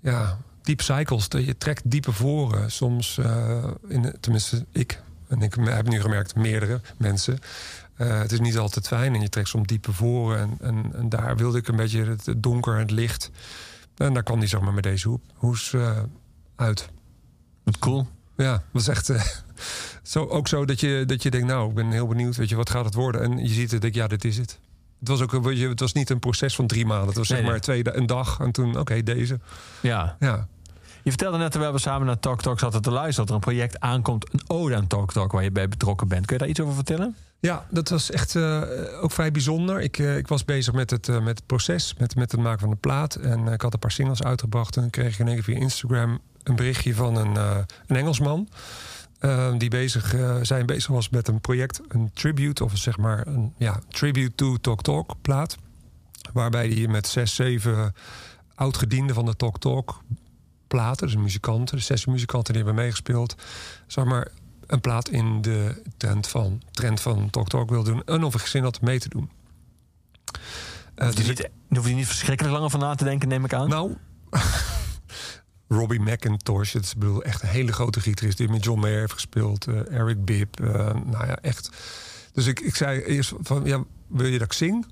[0.00, 1.28] ja, deep cycles.
[1.28, 2.70] dat Je trekt diepe voren.
[2.70, 7.38] Soms, eh, in, tenminste ik, en ik heb nu gemerkt, meerdere mensen.
[8.00, 10.38] Eh, het is niet altijd fijn en je trekt soms diepe voren.
[10.38, 13.30] En, en, en daar wilde ik een beetje het, donker en het licht.
[13.96, 15.98] En daar kwam die zeg maar met deze hoep, hoes eh,
[16.56, 16.88] uit.
[17.64, 18.06] Wat cool.
[18.36, 19.24] Ja, was echt eh,
[20.02, 22.56] zo, ook zo dat je, dat je denkt, nou, ik ben heel benieuwd, weet je,
[22.56, 23.20] wat gaat het worden?
[23.22, 24.58] En je ziet het, denk ik, ja, dit is het.
[24.98, 27.06] Het was ook, een- het was niet een proces van drie maanden.
[27.08, 27.54] Het was zeg Nee, nee.
[27.54, 29.40] maar twee, da- een dag en toen, oké, deze.
[29.80, 30.16] Ja.
[30.20, 30.48] Ja,
[31.02, 33.16] Je vertelde net terwijl we samen naar Talk Talk zaten te luisteren...
[33.16, 35.32] dat er een project aankomt, een ode aan Talk Talk...
[35.32, 36.26] waar je bij betrokken bent.
[36.26, 37.16] Kun je daar iets over vertellen?
[37.40, 38.62] ja dat was echt eh,
[39.00, 39.80] ook vrij bijzonder.
[39.80, 42.60] Ik, eh, ik was bezig met het, eh, met het proces, met, met het maken
[42.60, 43.14] van de plaat.
[43.14, 44.76] En ik had een paar singles uitgebracht.
[44.76, 47.36] En kreeg ik in één keer via Instagram een berichtje van een,
[47.86, 48.48] een Engelsman.
[49.58, 53.80] die bezig, zijn bezig was met een project, een tribute, of zeg maar een ja,
[53.88, 55.56] tribute to Talk Talk plaat.
[56.32, 57.94] Waarbij hij met zes, zeven
[58.54, 60.02] oudgedienden van de Talk Talk
[60.70, 63.34] platen, dus muzikanten, de zes muzikanten die hebben meegespeeld,
[63.86, 64.28] zeg maar
[64.66, 68.02] een plaat in de trend van, trend van Talk Talk wil doen.
[68.04, 69.30] En of ik zin had mee te doen.
[70.94, 73.44] Eh, Hoef je dus niet, hoef je niet verschrikkelijk langer van na te denken, neem
[73.44, 73.68] ik aan.
[73.68, 73.96] nou,
[75.68, 78.98] Robbie McIntosh, het is ik bedoel, echt een hele grote gitarist die met John Mayer
[79.00, 79.66] heeft gespeeld.
[79.66, 80.68] eh, Eric Bibb, eh,
[81.04, 81.70] nou ja, echt.
[82.32, 84.86] Dus ik, ik zei eerst van, ja, wil je dat ik zing?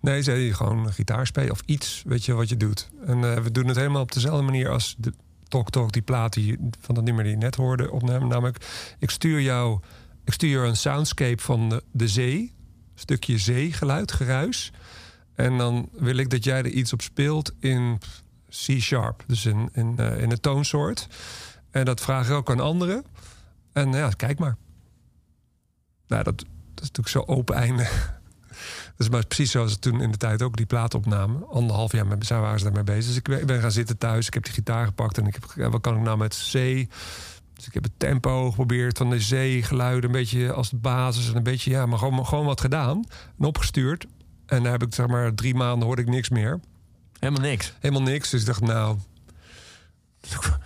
[0.00, 2.90] Nee, zei gewoon gitaar spelen of iets, weet je wat je doet.
[3.06, 5.12] En eh, we doen het helemaal op dezelfde manier als de
[5.48, 8.28] Talk Talk, die plaat die, van dat nummer die je net hoorde opnemen.
[8.28, 8.66] Namelijk,
[8.98, 9.80] ik stuur jou,
[10.24, 12.54] ik stuur een soundscape van de, zee,
[12.94, 14.72] stukje zeegeluid, geruis.
[15.34, 17.98] En dan wil ik dat jij er iets op speelt in
[18.48, 21.08] C-sharp, dus in, in, eh, in een toonsoort.
[21.70, 23.04] En dat vraag ik ook aan anderen.
[23.72, 24.56] En ja, kijk maar.
[26.06, 26.38] Nou, dat,
[26.74, 27.88] dat is natuurlijk zo open einde.
[29.00, 31.48] Is maar precies zoals het toen in de tijd ook die plaat opnamen.
[31.48, 33.06] Anderhalf jaar met, zijn waren ze daarmee bezig.
[33.06, 34.26] Dus ik ben, ik ben gaan zitten thuis.
[34.26, 36.52] Ik heb die gitaar gepakt en ik heb ja, wat kan ik nou met C?
[37.54, 41.36] Dus ik heb het tempo geprobeerd van de zeegeluiden een beetje als de basis en
[41.36, 43.04] een beetje ja, maar gewoon, gewoon wat gedaan
[43.38, 44.06] en opgestuurd.
[44.46, 46.60] En daar heb ik zeg maar drie maanden hoorde ik niks meer,
[47.18, 47.72] Helemaal niks.
[47.80, 48.30] helemaal niks.
[48.30, 48.96] Dus ik dacht nou,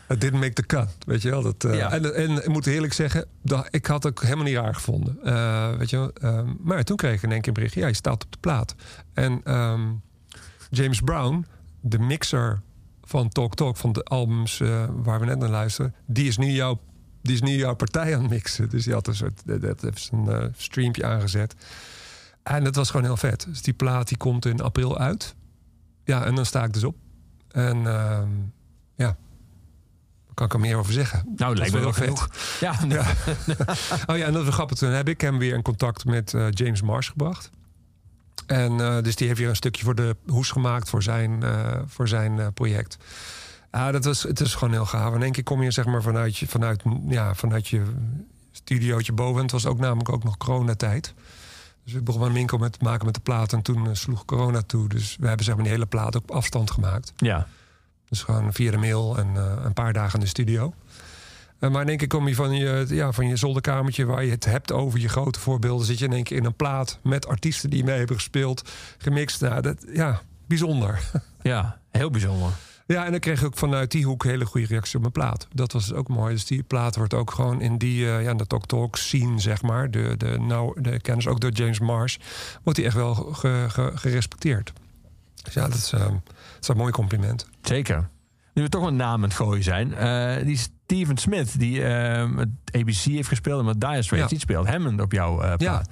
[0.09, 1.43] it didn't make the cut, weet je wel.
[1.43, 1.91] Dat, eh, Ja.
[1.93, 5.19] en, en ik moet eerlijk zeggen, dat, ik had het ook helemaal niet raar gevonden.
[5.25, 6.13] Eh, weet je wel.
[6.13, 8.39] Ehm, maar toen kreeg ik in één keer een berichtje, ja, je staat op de
[8.41, 8.75] plaat.
[9.13, 9.81] En ehm,
[10.71, 11.47] James Brown,
[11.81, 12.61] de mixer
[13.03, 16.47] van Talk Talk, van de albums eh, waar we net naar luisteren, die is nu
[16.51, 16.81] jouw,
[17.23, 18.69] die is nu jouw partij aan het mixen.
[18.71, 21.55] Dus die had een soort, dat heeft een eh, streampje aangezet.
[22.43, 23.47] En dat was gewoon heel vet.
[23.49, 25.35] Dus die plaat die komt in april uit.
[26.05, 26.97] Ja, en dan sta ik dus op.
[27.51, 28.29] En ehm,
[28.95, 29.17] ja,
[30.35, 31.33] kan ik er meer over zeggen.
[31.37, 32.29] Nou, lijkt me wel genoeg.
[32.61, 33.07] Ja, Ja.
[34.07, 34.79] oh ja, en dat is grappig.
[34.79, 37.51] Toen heb ik hem weer in contact met eh, James Marsh gebracht.
[38.47, 41.79] En eh, dus die heeft weer een stukje voor de hoes gemaakt voor zijn, eh,
[41.87, 42.97] voor zijn project.
[43.73, 45.15] Ja, dat was, het is gewoon heel gaaf.
[45.15, 47.83] In één keer kom je zeg maar vanuit je, vanuit, ja, vanuit je
[48.53, 49.37] studiootje boven.
[49.37, 51.15] En het was ook namelijk ook nog coronatijd.
[51.85, 53.53] Dus we begonnen Minko met maken met de plaat.
[53.53, 54.89] En toen sloeg corona toe.
[54.89, 57.13] Dus we hebben zeg maar die hele plaat op afstand gemaakt.
[57.17, 57.47] ja.
[58.09, 60.75] Dus gewoon via de mail en eh, een paar dagen in de studio.
[61.59, 64.05] Eh, maar in één keer kom je van je, ja, van je zolderkamertje...
[64.05, 65.87] waar je het hebt over je grote voorbeelden...
[65.87, 68.71] zit je in één keer in een plaat met artiesten die mee hebben gespeeld.
[68.99, 71.01] Gemixt, nou, dat, ja, bijzonder.
[71.43, 72.51] ja, heel bijzonder.
[72.87, 75.47] Ja, en dan kreeg ik ook vanuit die hoek hele goede reactie op mijn plaat.
[75.53, 76.35] Dat was ook mooi.
[76.35, 79.63] Dus die plaat wordt ook gewoon in die, eh, ja, de Talk Talk scene, zeg
[79.63, 79.91] maar...
[79.91, 82.17] de, de, nou, de kennis ook door James Marsh...
[82.63, 84.73] wordt die echt wel ge- ge- gerespecteerd.
[85.43, 86.11] Dus ja, dat is, eh, dat
[86.65, 87.47] is een mooi compliment.
[87.63, 88.09] Zeker.
[88.55, 89.95] Nu we toch een naam aan het gooien zijn.
[89.95, 94.39] eh, die Steven Smith, die eh, met ABC heeft gespeeld en met Dire Straits, Ja.
[94.39, 95.57] speelt Hammond op jouw eh Ja.
[95.57, 95.89] plaat.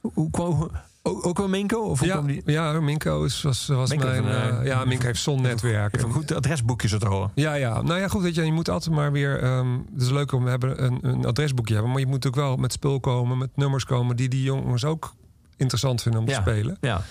[0.00, 0.70] Hoe, hoe, kwam-
[1.02, 1.78] ook, wel Minko?
[1.82, 2.42] Of hoe Ja, kwam die?
[2.44, 4.64] ja Minko is, was, was Minko mijn...
[4.64, 5.94] ja, Minko heeft zonnetwerk.
[5.96, 7.30] Even een goed adresboekje zo te horen.
[7.34, 7.82] Ja, ja.
[7.82, 8.22] Nou ja, goed.
[8.22, 9.42] Weet je, je moet altijd maar weer...
[9.42, 11.92] ehm, het is leuk om we hebben een, een adresboekje hebben.
[11.92, 14.16] Maar je moet ook wel met spul komen, met nummers komen...
[14.16, 15.14] die die jongens ook
[15.56, 16.34] interessant vinden om Ja.
[16.34, 16.76] te spelen.
[16.80, 17.02] Ja.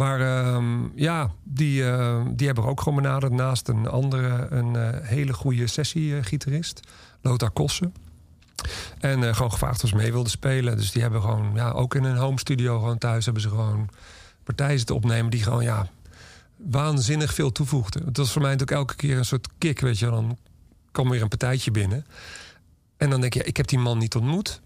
[0.00, 3.32] Maar ehm, ja, die, eh, die hebben we ook gewoon benaderd.
[3.32, 6.80] Naast een andere, een eh, hele goede sessiegitarist.
[7.20, 7.94] Lothar Kossen.
[8.98, 10.76] En eh, gewoon gevraagd of ze mee wilden spelen.
[10.76, 13.24] Dus die hebben gewoon, ja, ook in een home studio gewoon thuis...
[13.24, 13.88] hebben ze gewoon
[14.44, 15.88] partijen zitten opnemen die gewoon, ja...
[16.56, 18.04] waanzinnig veel toevoegden.
[18.04, 20.06] Het was voor mij natuurlijk elke keer een soort kick, weet je.
[20.06, 20.38] Dan
[20.90, 22.06] kwam weer een partijtje binnen.
[22.96, 24.60] En dan denk je, ik heb die man niet ontmoet.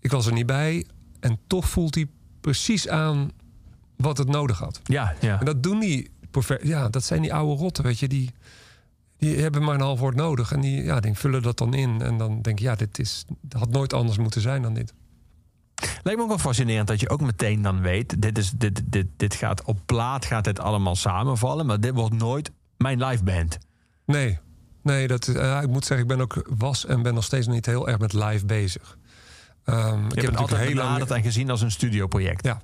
[0.00, 0.86] Ik was er niet bij.
[1.20, 2.06] En toch voelt hij
[2.40, 3.30] precies aan
[4.00, 4.80] wat het nodig had.
[4.84, 5.38] Ja, ja.
[5.38, 6.10] En dat doen die,
[6.62, 8.30] ja, dat zijn die oude rotten, weet je, die,
[9.18, 12.02] die hebben maar een half woord nodig en die, ja, die vullen dat dan in.
[12.02, 14.94] En dan denk je, ja, dit is, had nooit anders moeten zijn dan dit.
[16.02, 18.22] Lijkt me ook wel fascinerend dat je ook meteen dan weet...
[18.22, 21.66] dit, is, dit, dit, dit gaat op plaat gaat dit allemaal samenvallen...
[21.66, 23.58] maar dit wordt nooit mijn live band.
[24.06, 24.38] Nee,
[24.82, 27.66] Nee, dat, eh, ik moet zeggen, ik ben ook was en ben nog steeds niet
[27.66, 28.98] heel erg met live bezig.
[29.64, 32.44] Ehm, Je ik hebt het altijd heel lang- benaderd en gezien als een studioproject.
[32.44, 32.60] Ja.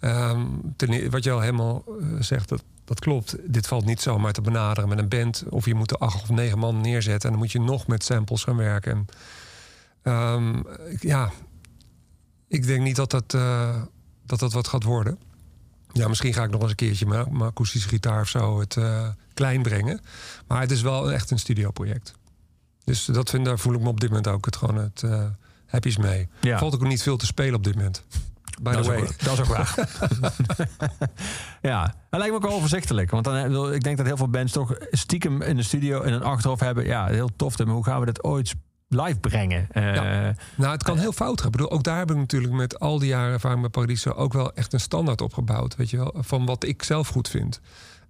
[0.00, 3.36] Ehm, ten e- wat je al helemaal eh, zegt, dat, dat klopt.
[3.44, 5.44] Dit valt niet zomaar te benaderen met een band.
[5.48, 7.24] Of je moet er acht of negen man neerzetten.
[7.24, 8.92] En dan moet je nog met samples gaan werken.
[8.92, 9.06] En,
[10.02, 10.62] ehm,
[11.00, 11.30] ja,
[12.48, 13.82] ik denk niet dat dat, eh,
[14.26, 15.18] dat dat wat gaat worden.
[15.92, 19.08] Ja, misschien ga ik nog eens een keertje mijn, akoestische gitaar of zo het eh,
[19.34, 20.00] klein brengen.
[20.46, 22.14] Maar het is wel echt een studioproject.
[22.84, 25.24] Dus dat vind, daar voel ik me op dit moment ook het, gewoon het uh,
[25.66, 26.28] happies mee.
[26.40, 26.58] Ja.
[26.58, 28.02] Valt ook niet veel te spelen op dit moment.
[28.62, 29.00] By dat, the is way.
[29.08, 29.74] ook, dat is ook waar.
[31.70, 33.10] ja, dat lijkt me ook wel overzichtelijk.
[33.10, 36.00] Want dan, eh, wil- ik denk dat heel veel bands toch stiekem in de studio
[36.02, 36.86] in een achterhoofd hebben.
[36.86, 37.58] Ja, heel tof.
[37.58, 38.54] Maar hoe gaan we dit ooit
[38.88, 39.66] live brengen?
[39.70, 40.34] Eh, Ja.
[40.56, 41.46] Nou, het kan heel fout gaan.
[41.46, 44.32] Ik bedoel, ook daar heb ik natuurlijk met al die jaren ervaring met Paradiso ook
[44.32, 45.76] wel echt een standaard opgebouwd.
[45.76, 47.60] Weet je wel, van wat ik zelf goed vind.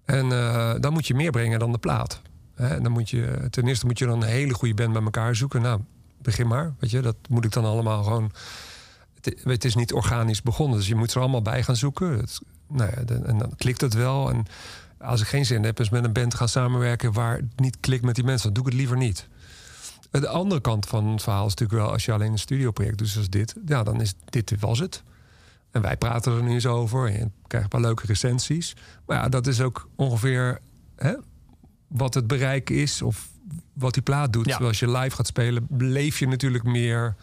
[0.04, 2.22] En eh, dan moet je meer brengen dan de plaat.
[2.54, 5.02] Hè, en dan moet je, ten eerste moet je dan een hele goede band bij
[5.02, 5.62] elkaar zoeken.
[5.62, 5.80] Nou,
[6.22, 6.72] begin maar.
[6.78, 8.32] Weet je, dat moet ik dan allemaal gewoon.
[9.20, 12.12] Het, het is niet organisch begonnen, dus je moet ze er allemaal bij gaan zoeken.
[12.12, 14.30] Het, nou ja, de- en dan klikt het wel.
[14.30, 14.44] En
[14.98, 18.04] als ik geen zin heb, is met een band gaan samenwerken waar het niet klikt
[18.04, 19.28] met die mensen, dan doe ik het liever niet.
[20.10, 21.92] De andere kant van het verhaal is natuurlijk wel...
[21.92, 23.54] als je alleen een studioproject doet zoals dit...
[23.66, 25.02] ja, dan is dit was het.
[25.70, 28.76] En wij praten er nu eens over en je krijgt een paar leuke recensies.
[29.06, 30.60] Maar ja, dat is ook ongeveer
[30.96, 31.14] hè,
[31.86, 33.02] wat het bereik is...
[33.02, 33.28] of
[33.72, 34.46] wat die plaat doet.
[34.46, 34.56] Ja.
[34.56, 37.16] Als je live gaat spelen, beleef je natuurlijk meer...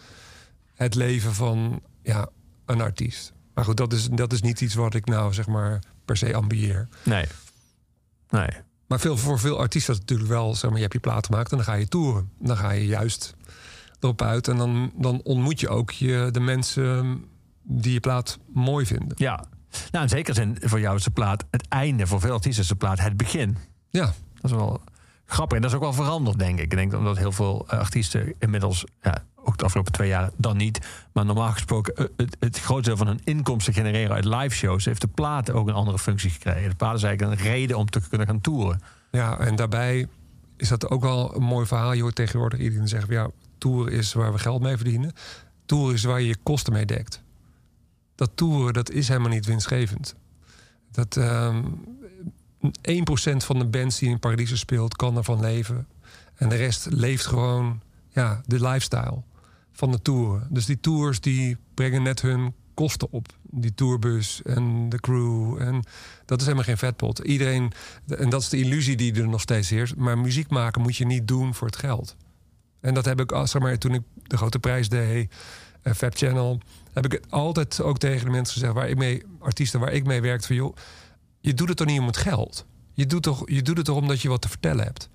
[0.77, 2.29] het leven van ja,
[2.65, 3.33] een artiest.
[3.53, 6.35] Maar goed, dat is, dat is niet iets wat ik nou zeg maar per se
[6.35, 6.87] ambieer.
[7.03, 7.25] nee.
[8.29, 8.49] Nee.
[8.87, 11.25] Maar veel, voor veel artiesten is het natuurlijk wel, zeg maar, je hebt je plaat
[11.25, 12.31] gemaakt en dan ga je toeren.
[12.39, 13.35] Dan ga je juist
[13.99, 17.23] erop uit en dan, dan ontmoet je ook je, de mensen
[17.63, 19.11] die je plaat mooi vinden.
[19.15, 19.43] Ja.
[19.91, 22.07] Nou, in zekere zin voor jou is de plaat het einde.
[22.07, 23.57] Voor veel artiesten is de plaat het begin.
[23.89, 24.81] Ja, Dat is wel
[25.25, 25.55] grappig.
[25.55, 26.63] En dat is ook wel veranderd, denk ik.
[26.63, 30.57] Ik denk omdat heel veel eh, artiesten inmiddels, ja, ook de afgelopen twee jaar dan
[30.57, 34.55] niet, maar normaal gesproken eh, het, het grootste deel van hun inkomsten genereren uit live
[34.55, 36.69] shows, heeft de plaat ook een andere functie gekregen.
[36.69, 38.81] De plaat is eigenlijk een reden om te kunnen gaan toeren.
[39.11, 40.07] ja, en daarbij
[40.57, 41.93] is dat ook wel een mooi verhaal.
[41.93, 45.13] Je hoort tegenwoordig iedereen zeggen, ja, toeren is waar we geld mee verdienen.
[45.65, 47.21] Toeren is waar je je kosten mee dekt.
[48.15, 50.15] Dat toeren, dat is helemaal niet winstgevend.
[50.91, 51.63] Dat ehm
[52.67, 52.69] 1%
[53.37, 55.87] van de bands die in Paradiso speelt, kan ervan leven.
[56.35, 59.21] En de rest leeft gewoon ja, de lifestyle
[59.77, 60.47] van de toeren.
[60.49, 63.27] Dus die tours die brengen net hun kosten op.
[63.41, 65.61] Die tourbus en de crew.
[65.61, 65.83] En
[66.25, 67.19] dat is helemaal geen vetpot.
[67.19, 67.71] Iedereen,
[68.07, 69.95] en dat is de illusie die er nog steeds heerst.
[69.95, 72.15] Maar muziek maken moet je niet doen voor het geld.
[72.79, 75.33] En dat heb ik, zeg maar, toen ik de grote prijs deed,
[75.81, 76.59] eh, Fab Channel,
[76.93, 80.05] heb ik het altijd ook tegen de mensen gezegd waar ik mee, artiesten waar ik
[80.05, 80.75] mee werkte, van joh,
[81.39, 82.65] je doet het toch niet om het geld.
[82.93, 85.09] Je doet, toch, je doet het toch omdat je wat te vertellen hebt.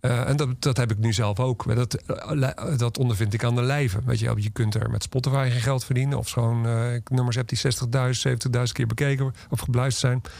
[0.00, 1.74] Eh, en dat, dat heb ik nu zelf ook.
[1.74, 4.00] Dat, eh, dat ondervind ik aan de lijve.
[4.04, 6.18] Weet je, je kunt er met Spotify geen geld verdienen.
[6.18, 10.32] Of gewoon eh, ik nummers heb die 60.000, 70.000 keer bekeken of gebluisterd zijn.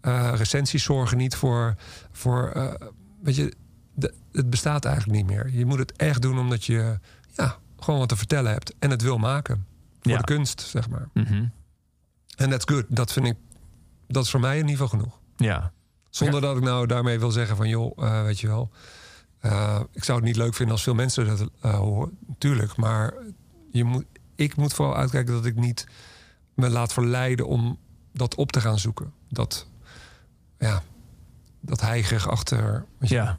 [0.00, 1.74] Eh, recensies zorgen niet voor.
[2.12, 2.74] voor eh,
[3.22, 3.54] weet je,
[3.94, 5.50] de- het bestaat eigenlijk niet meer.
[5.52, 6.98] Je moet het echt doen omdat je
[7.34, 8.74] ja, gewoon wat te vertellen hebt.
[8.78, 9.66] En het wil maken.
[10.00, 10.18] Voor Ja.
[10.18, 11.08] de kunst, zeg maar.
[11.14, 11.44] Mhm.
[12.36, 12.84] En that's good.
[12.88, 13.36] Dat vind ik.
[14.08, 15.18] Dat is voor mij in ieder geval genoeg.
[15.36, 15.72] Ja.
[16.10, 18.70] Zonder dat ik nou daarmee wil zeggen van joh, eh, weet je wel.
[19.40, 22.18] Eh, ik zou het niet leuk vinden als veel mensen dat eh, horen.
[22.38, 23.14] Tuurlijk, maar
[23.70, 25.86] je moet, ik moet vooral uitkijken dat ik niet
[26.54, 27.78] me laat verleiden om
[28.12, 29.12] dat op te gaan zoeken.
[29.28, 29.66] Dat,
[30.58, 30.82] ja,
[31.60, 32.84] dat heigerig achter.
[33.00, 33.38] Ja.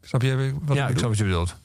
[0.00, 1.56] Snap je wat ja, ik ik snap wat je bedoelt.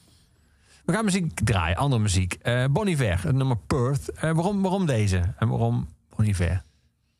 [0.84, 2.34] We gaan muziek draaien, andere muziek.
[2.34, 4.10] Eh Bon Iver, het nummer Perth.
[4.10, 5.34] Eh, waarom, waarom deze?
[5.38, 6.62] En waarom Bon Iver?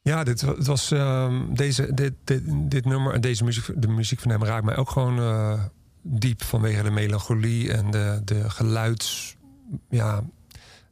[0.03, 4.21] Ja, dit het was ehm, deze, dit, dit, dit nummer en deze muziek, de muziek
[4.21, 5.63] van hem raakt mij ook gewoon eh,
[6.11, 9.37] diep vanwege de melancholie en de, de geluids,
[9.89, 10.23] ja,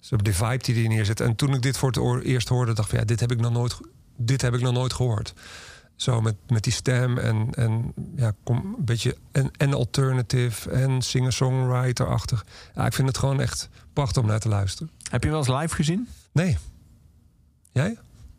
[0.09, 1.21] de vibe die hij neerzet.
[1.21, 3.53] En toen ik dit voor het eerst hoorde, dacht ik ja, dit heb ik nog
[3.53, 3.77] nooit,
[4.17, 5.35] dit heb ik nog nooit gehoord.
[5.97, 11.03] Zo met, met die stem en, en ja, kom een beetje en, en alternative en
[11.03, 12.45] singer-songwriter-achtig.
[12.75, 14.91] Ja, ik vind het gewoon echt prachtig om naar te luisteren.
[15.11, 16.09] Heb je wel eens live gezien?
[16.33, 16.57] Nee.
[17.73, 17.99] Jij?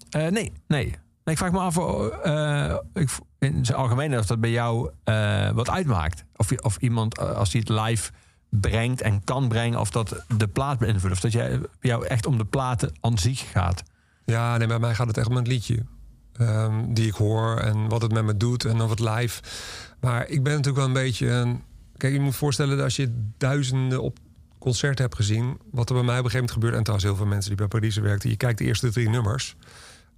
[0.10, 0.96] Eh, nee, nee.
[1.28, 1.78] Ik vraag me af
[2.24, 3.10] eh, ik,
[3.40, 6.24] in zijn algemeen of dat bij jou eh, wat uitmaakt.
[6.36, 8.12] Of, of iemand, eh, als hij het live
[8.50, 11.16] brengt en kan brengen, of dat de plaat beïnvloedt.
[11.16, 13.84] Of dat jij, jou echt om de platen aan zich gaat.
[14.26, 15.86] Ja, nee, bij mij gaat het echt om het liedje.
[16.34, 19.42] Ehm, die ik hoor en wat het met me doet en of het live.
[20.00, 21.64] Maar ik ben natuurlijk wel een beetje een...
[21.98, 24.18] Kijk, je moet voorstellen dat als je duizenden op
[24.60, 25.60] concerten hebt gezien...
[25.72, 26.76] wat er bij mij op een gegeven moment gebeurt...
[26.76, 28.30] en trouwens heel veel mensen die bij Parijs werkten...
[28.30, 29.56] je kijkt de eerste drie nummers...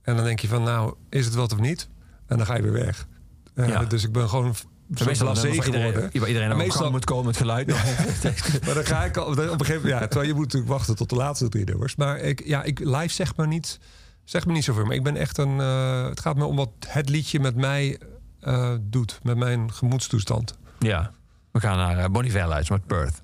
[0.01, 1.89] en dan denk je van, nou, is het wat of niet?
[2.27, 3.07] En dan ga je weer weg.
[3.53, 3.83] Eh, Ja.
[3.83, 4.55] Dus ik ben gewoon
[4.95, 5.85] zo Meestal waar geworden.
[6.03, 7.67] iedereen, iedereen meestal- moet komen met geluid.
[8.65, 10.95] Maar dan ga ik al, op een gegeven moment, ja, terwijl je moet natuurlijk wachten
[10.95, 11.95] tot de laatste drie nummers.
[11.95, 13.79] Maar ik, ja, ik live zeg maar niet,
[14.23, 14.85] zeg me niet zoveel.
[14.85, 17.99] Maar ik ben echt een, eh, het gaat me om wat het liedje met mij
[18.39, 20.57] eh, doet, met mijn gemoedstoestand.
[20.79, 21.11] ja,
[21.51, 23.21] we gaan naar Bonnie luisteren met Perth.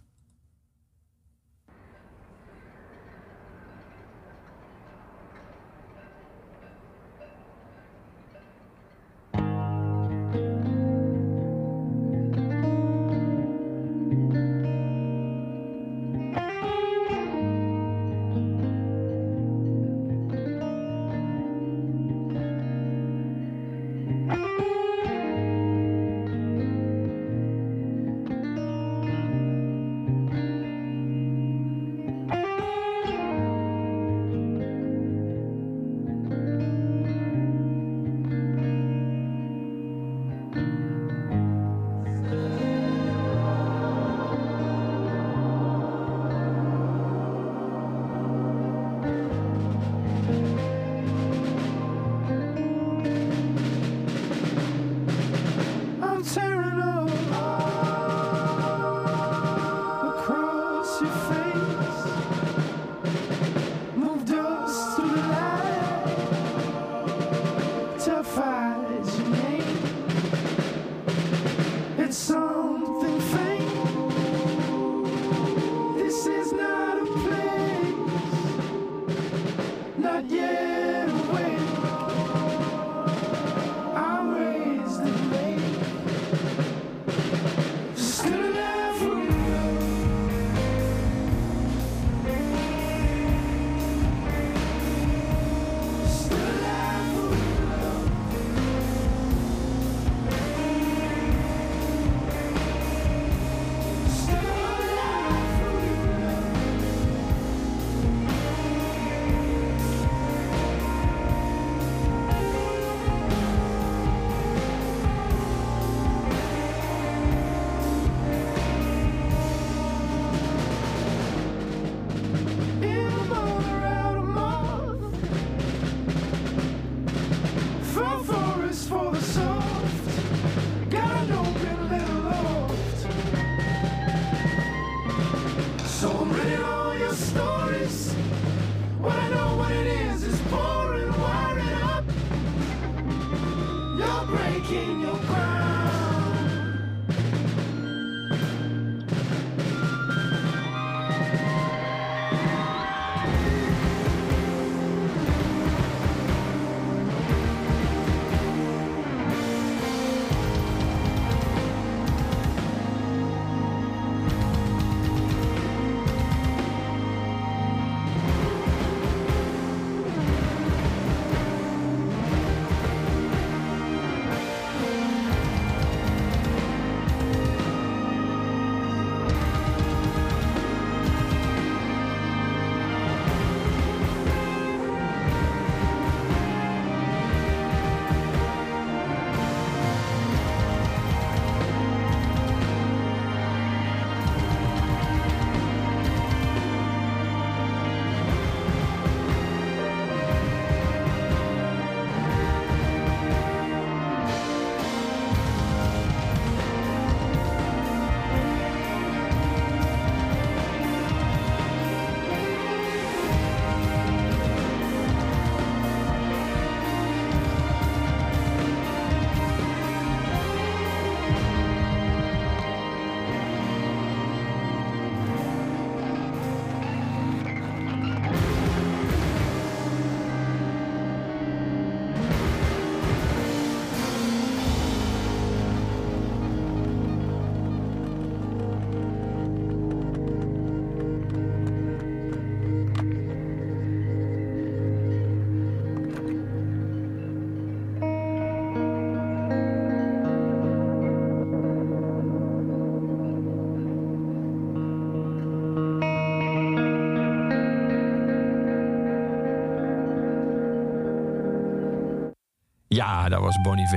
[262.96, 263.88] Ja, dat was Bonnie.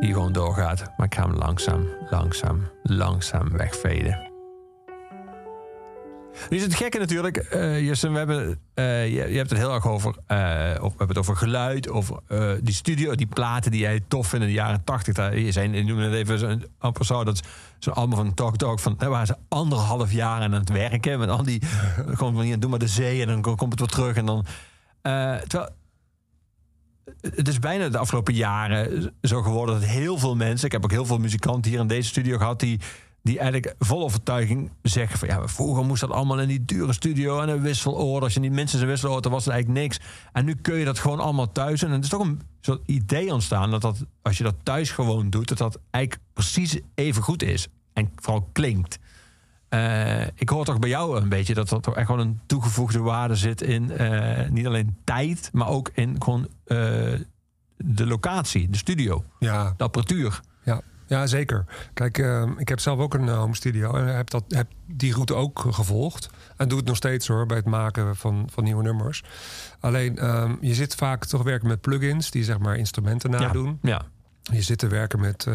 [0.00, 0.92] Die gewoon doorgaat.
[0.96, 4.28] Maar ik ga hem langzaam, langzaam, langzaam wegveden.
[6.50, 7.46] Nu is het gekke natuurlijk,
[7.80, 11.36] Justin, we hebben, eh, je, hebt het heel erg over, of we hebben het over
[11.36, 12.20] geluid, over
[12.62, 15.16] die studio, die platen die jij tof vindt in de jaren tachtig.
[15.34, 16.64] Je zijn, ik noem het even zo'n
[17.00, 17.40] zo, dat
[17.78, 21.28] zo'n album van Talk Talk, van, daar waren ze anderhalf jaar aan het werken, met
[21.28, 21.62] al die,
[22.16, 24.44] gewoon van, hier, doe maar de zee en dan komt het weer terug en dan,
[25.46, 25.68] terwijl,
[27.20, 30.90] het is bijna de afgelopen jaren zo geworden dat heel veel mensen, ik heb ook
[30.90, 32.80] heel veel muzikanten hier in deze studio gehad, die
[33.22, 37.40] die eigenlijk vol overtuiging zeggen van ja, vroeger moest dat allemaal in die dure studio
[37.40, 38.22] en een wisseloor.
[38.22, 40.00] Als je niet minstens een wisseloor, dan was het eigenlijk niks.
[40.32, 41.82] En nu kun je dat gewoon allemaal thuis.
[41.82, 45.30] En het is toch een soort idee ontstaan dat, dat als je dat thuis gewoon
[45.30, 47.68] doet, dat dat eigenlijk precies even goed is.
[47.92, 48.98] En vooral klinkt.
[49.70, 52.98] Eh, ik hoor toch bij jou een beetje dat er toch echt gewoon een toegevoegde
[52.98, 56.76] waarde zit in eh, niet alleen tijd, maar ook in gewoon eh,
[57.76, 60.40] de locatie, de studio, Ja, de apparatuur.
[60.62, 61.64] Ja, ja zeker.
[61.94, 62.18] Kijk,
[62.56, 66.30] ik heb zelf ook een home studio en heb, dat, heb die route ook gevolgd.
[66.56, 69.24] En doe het nog steeds hoor, bij het maken van, van nieuwe nummers.
[69.80, 73.78] Alleen, ehm, je zit vaak toch werken met plugins die zeg maar instrumenten nadoen.
[73.82, 74.02] Ja,
[74.42, 75.46] Je zit te werken met,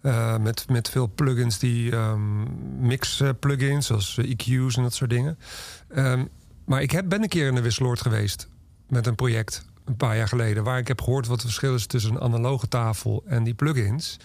[0.00, 2.42] eh, met, met veel plugins die ehm,
[2.86, 5.38] mix eh, plugins, zoals eh, EQ's en dat soort dingen.
[5.88, 6.24] Ehm,
[6.64, 8.48] maar ik heb, ben een keer in de Wisseloord geweest
[8.88, 11.86] met een project een paar jaar geleden, waar ik heb gehoord wat het verschil is
[11.86, 14.16] tussen een analoge tafel en die plugins.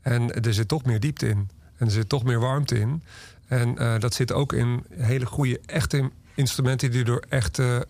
[0.00, 1.50] En er zit toch meer diepte in.
[1.76, 3.02] En er zit toch meer warmte in.
[3.46, 7.86] En dat zit ook in hele goede, echte instrumenten die door echte,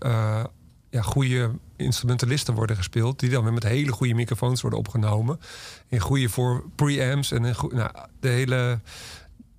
[0.90, 3.20] ja, goede instrumentalisten worden gespeeld.
[3.20, 5.40] Die dan weer met hele goede microfoons worden opgenomen.
[5.88, 8.80] In goede voor preamps en in nou, de hele.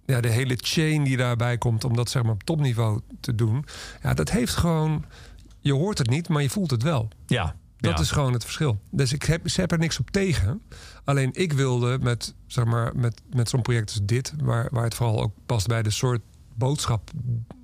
[0.05, 3.65] Ja, de hele chain die daarbij komt om dat zeg maar op topniveau te doen.
[4.01, 5.05] Ja, dat heeft gewoon.
[5.59, 7.07] Je hoort het niet, maar je voelt het wel.
[7.27, 7.55] ja.
[7.79, 7.99] Dat ja.
[7.99, 8.79] is gewoon het verschil.
[8.89, 10.61] Dus ik heb, ze heb er niks op tegen.
[11.03, 14.95] Alleen ik wilde met, zeg maar, met, met zo'n project als dit, waar, waar het
[14.95, 16.21] vooral ook past bij de soort
[16.53, 17.11] boodschap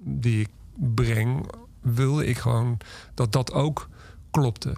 [0.03, 1.51] die ik breng,
[1.81, 2.77] wilde ik gewoon
[3.13, 3.89] dat dat ook
[4.39, 4.75] klopte.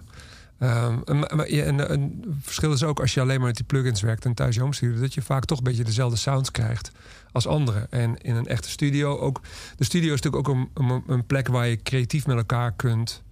[0.58, 1.98] Ehm, en, maar,
[2.40, 4.74] verschil is ook als je alleen maar met die plugins werkt en thuis je home
[4.74, 6.90] studio, dat je vaak toch een beetje dezelfde sounds krijgt
[7.32, 7.90] als anderen.
[7.90, 9.40] En in een echte studio ook.
[9.76, 13.22] De studio is natuurlijk ook een, een, plek waar je creatief met elkaar kunt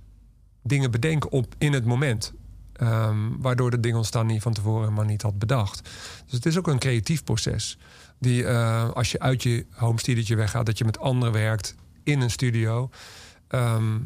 [0.62, 2.32] dingen bedenken op in het moment.
[2.72, 5.82] Ehm, waardoor de dingen ontstaan die je van tevoren helemaal niet had bedacht.
[6.24, 7.78] Dus het is ook een creatief proces.
[8.18, 12.20] Die eh, als je uit je home studio weggaat, dat je met anderen werkt in
[12.20, 12.90] een studio.
[13.48, 13.98] ehm,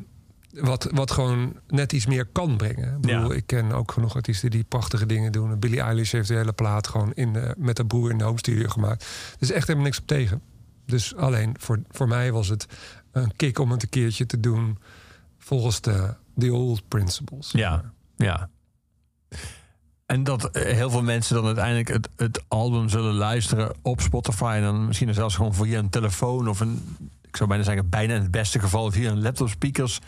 [0.53, 2.95] wat, wat gewoon net iets meer kan brengen.
[2.95, 3.37] Ik, bedoel, Ja.
[3.37, 5.59] ik ken ook genoeg artiesten die prachtige dingen doen.
[5.59, 8.39] Billie Eilish heeft de hele plaat gewoon in de, met haar broer in de home
[8.39, 9.07] studio gemaakt.
[9.39, 10.43] Is echt helemaal niks op tegen.
[10.87, 12.67] Dus alleen voor, voor mij was het
[13.13, 14.79] een kick om het een keertje te doen
[15.39, 17.51] volgens de the old principles.
[17.53, 18.49] Ja, ja.
[20.07, 24.53] En dat eh, heel veel mensen dan uiteindelijk het, het album zullen luisteren op Spotify.
[24.57, 28.15] En dan misschien zelfs gewoon via een telefoon of een, ik zou bijna zeggen, bijna
[28.15, 30.01] in het beste geval via een laptop speakers.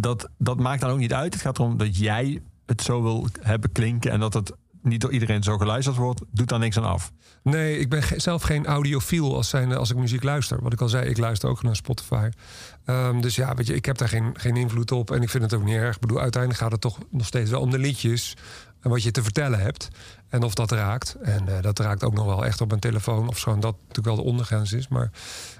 [0.00, 1.32] Dat, dat maakt dan ook niet uit.
[1.32, 5.12] Het gaat erom dat jij het zo wil hebben klinken en dat het niet door
[5.12, 7.12] iedereen zo geluisterd wordt, doet daar niks aan af.
[7.42, 10.62] Nee, ik ben zelf geen audiofiel als, zijn, als ik muziek luister.
[10.62, 12.28] Wat ik al zei, ik luister ook naar Spotify.
[12.84, 15.10] Ehm, dus ja, weet je, ik heb daar geen, geen invloed op.
[15.10, 15.94] En ik vind het ook niet erg.
[15.94, 18.36] Ik bedoel, uiteindelijk gaat het toch nog steeds wel om de liedjes.
[18.80, 19.88] En wat je te vertellen hebt.
[20.28, 21.16] En of dat raakt.
[21.22, 23.28] En eh, dat raakt ook nog wel echt op een telefoon.
[23.28, 24.88] Of schoon dat natuurlijk wel de ondergrens is.
[24.88, 25.10] Maar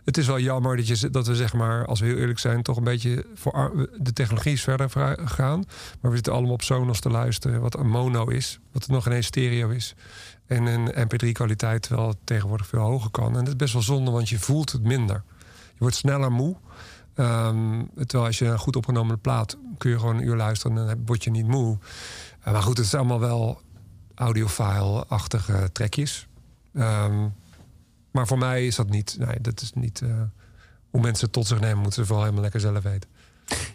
[0.05, 2.63] het is wel jammer dat, je, dat we, zeg maar, als we heel eerlijk zijn,
[2.63, 5.65] toch een beetje voor de technologie is verder gegaan.
[6.01, 7.61] Maar we zitten allemaal op Sonos te luisteren.
[7.61, 8.59] Wat een mono is.
[8.73, 9.95] Wat nog ineens stereo is.
[10.47, 13.29] En een MP3-kwaliteit, terwijl het tegenwoordig veel hoger kan.
[13.29, 15.23] En dat is best wel zonde, want je voelt het minder.
[15.49, 16.57] Je wordt sneller moe.
[17.15, 19.57] Ehm, terwijl als je een goed opgenomen plaat...
[19.79, 21.79] kun je gewoon een uur luisteren en dan word je niet moe.
[22.41, 23.61] Eh, maar goed, het is allemaal wel
[24.17, 26.27] audiophile-achtige trekjes.
[26.75, 27.29] Ehm,
[28.11, 29.17] maar voor mij is dat niet...
[29.19, 30.01] Nee, dat is niet...
[30.01, 30.21] eh,
[30.91, 33.11] hoe mensen het tot zich nemen, moeten ze vooral helemaal lekker zelf weten.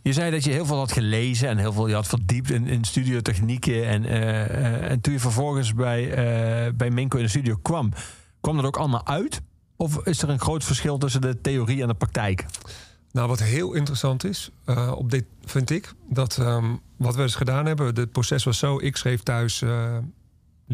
[0.01, 2.67] Je zei dat je heel veel had gelezen en heel veel je had verdiept in,
[2.67, 3.87] in studiotechnieken.
[3.87, 7.93] En, eh, eh, en toen je vervolgens bij, bij Minko in de studio kwam,
[8.41, 9.41] kwam dat ook allemaal uit?
[9.75, 12.45] Of is er een groot verschil tussen de theorie en de praktijk?
[13.11, 14.51] Nou, wat heel interessant is,
[14.95, 18.79] op dit vind ik, dat ehm, wat we dus gedaan hebben, het proces was zo:
[18.79, 19.63] ik schreef thuis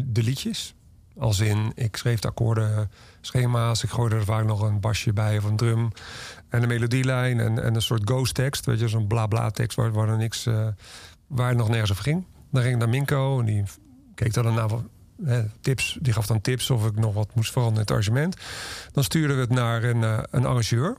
[0.06, 0.74] de liedjes.
[1.18, 2.90] Als in, ik schreef de akkoorden,
[3.20, 5.90] schema's, ik gooide er vaak nog een basje bij of een drum.
[6.48, 9.76] En een melodielijn en, en een soort ghost tekst, weet je, zo'n bla bla tekst
[9.76, 10.66] waar, waar er niks, eh,
[11.26, 12.24] waar nog nergens over ging.
[12.50, 13.62] Dan ging ik naar Minko en die
[14.14, 14.82] keek dan wat,
[15.26, 18.36] eh, tips, die gaf dan tips of ik nog wat moest veranderen in het arrangement.
[18.92, 20.96] Dan stuurden we het naar een, eh, een arrangeur.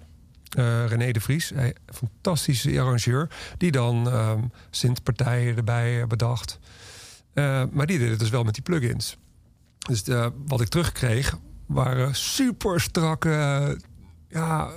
[0.50, 6.60] Eh, René de Vries, een fantastische arrangeur, die dan ehm synthpartijen erbij bedacht.
[7.34, 9.18] Eh, maar die deed het dus wel met die plugins.
[9.80, 13.78] Dus eh, wat ik terugkreeg waren super strakke,
[14.28, 14.70] ja,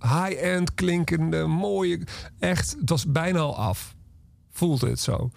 [0.00, 2.06] high-end klinkende, mooie.
[2.38, 3.94] Echt, het was bijna al af.
[4.50, 5.30] Voelde het zo.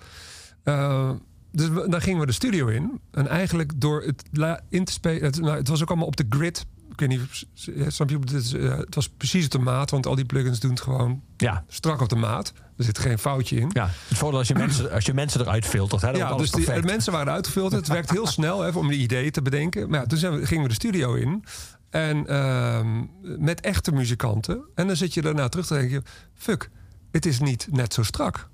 [0.63, 1.11] Eh,
[1.51, 3.01] dus dan gingen we de studio in.
[3.11, 4.23] En eigenlijk door het
[4.69, 5.23] in te spelen.
[5.23, 6.65] Het, nou, het was ook allemaal op de grid.
[7.07, 10.71] Weet niet, is, eh, het was precies op de maat, want al die plugins doen
[10.71, 12.53] het gewoon Ja, strak op de maat.
[12.77, 13.69] Er zit geen foutje in.
[13.73, 13.89] ja.
[14.07, 16.51] Het voordeel als je mensen, als je mensen eruit filtert, hè, dan Ja, wordt alles
[16.51, 17.71] dus die, de mensen waren uitgevuld.
[17.71, 19.89] Het werkt heel snel hè, om die ideeën te bedenken.
[19.89, 21.43] Maar ja, toen zijn we, gingen we de studio in.
[21.89, 24.61] En ehm, met echte muzikanten.
[24.75, 26.03] En dan zit je daarna terug te denken...
[26.33, 26.69] Fuck,
[27.11, 28.49] het is niet net zo strak.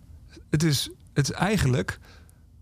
[0.50, 2.00] Het is, het is eigenlijk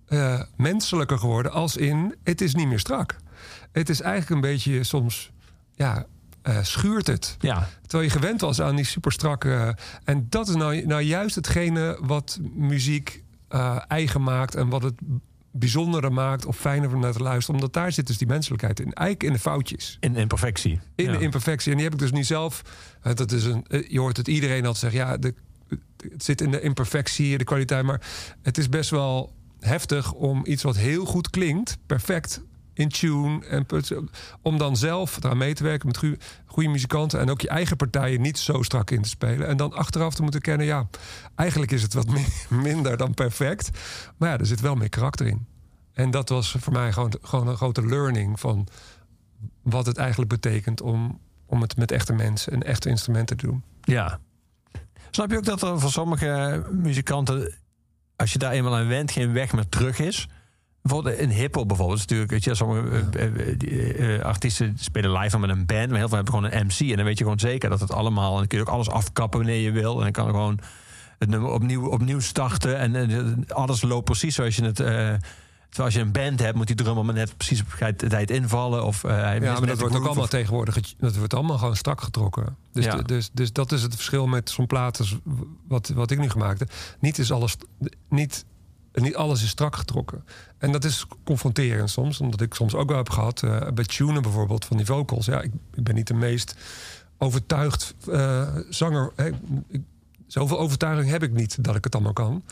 [0.07, 2.15] eh, menselijker geworden als in...
[2.23, 3.15] Het is niet meer strak.
[3.71, 5.31] Het is eigenlijk een beetje soms...
[5.75, 6.05] Ja,
[6.41, 7.35] eh, schuurt het.
[7.39, 9.77] Ja, Terwijl je gewend was aan die super strakke.
[10.03, 14.55] en dat is nou, nou juist hetgene wat muziek eh, eigen maakt.
[14.55, 14.93] En wat het
[15.51, 17.55] bijzondere maakt of fijner om naar te luisteren.
[17.55, 18.93] Omdat daar zit dus die menselijkheid in.
[18.93, 19.97] Eigenlijk in de foutjes.
[19.99, 20.79] in imperfectie.
[20.95, 21.11] In ja.
[21.11, 21.69] de imperfectie.
[21.71, 22.61] En die heb ik dus niet zelf.
[23.01, 24.99] eh, Dat is een, eh, je hoort het iedereen altijd zeggen.
[24.99, 25.33] Ja, de,
[26.11, 27.83] het zit in de imperfectie, de kwaliteit.
[27.85, 28.01] Maar
[28.41, 32.41] het is best wel heftig om iets wat heel goed klinkt, perfect
[32.75, 33.45] in tune.
[33.45, 33.65] En
[34.41, 35.97] om dan zelf eraan mee te werken met
[36.45, 37.19] goede, muzikanten.
[37.19, 39.47] En ook je eigen partijen niet zo strak in te spelen.
[39.47, 40.87] En dan achteraf te moeten kennen, ja,
[41.35, 42.33] eigenlijk is het wat mi-
[42.69, 43.69] minder dan perfect.
[44.17, 45.45] Maar ja, er zit wel meer karakter in.
[45.93, 48.67] En dat was voor mij gewoon, gewoon een grote learning van
[49.61, 53.63] wat het eigenlijk betekent om, om het met echte mensen en echte instrumenten te doen.
[53.81, 54.19] Ja.
[55.11, 57.53] Snap je ook dat er voor sommige muzikanten,
[58.15, 60.27] als je daar eenmaal aan went, geen weg meer terug is?
[60.85, 65.37] Bijvoorbeeld in hiphop bijvoorbeeld, is natuurlijk, weet je, sommige eh, eh, eh, artiesten spelen live
[65.39, 66.79] met een band, maar heel veel hebben gewoon een MC.
[66.89, 68.89] En dan weet je gewoon zeker dat het allemaal, en dan kun je ook alles
[68.89, 69.97] afkappen wanneer je wil.
[69.97, 70.59] En dan kan er gewoon
[71.19, 72.77] het nummer opnieuw, opnieuw starten.
[72.77, 74.75] En, alles loopt precies zoals je het.
[74.75, 75.19] Terwijl
[75.75, 77.67] als je een band hebt, moet die drummer maar net precies op
[77.97, 78.85] de tijd invallen.
[78.85, 80.95] Of, hij Ja, maar dat wordt ook allemaal of- tegenwoordig.
[80.97, 82.55] Dat wordt allemaal gewoon strak getrokken.
[82.71, 82.95] Dus, Ja.
[82.95, 85.17] de- dus, dus dat is het verschil met zo'n plaat als
[85.67, 86.71] wat, wat ik nu gemaakt heb.
[86.99, 87.57] Niet, is alles,
[88.09, 88.45] niet,
[89.03, 90.23] niet alles is strak getrokken.
[90.57, 92.19] En dat is confronterend soms.
[92.21, 93.43] Omdat ik soms ook wel heb gehad.
[93.43, 95.25] eh, bij tunen bijvoorbeeld van die vocals.
[95.25, 96.55] Ja, ik, ik ben niet de meest
[97.17, 99.11] overtuigd eh, zanger.
[99.67, 99.81] Ik-
[100.27, 102.43] zoveel overtuiging heb ik niet dat ik het allemaal kan.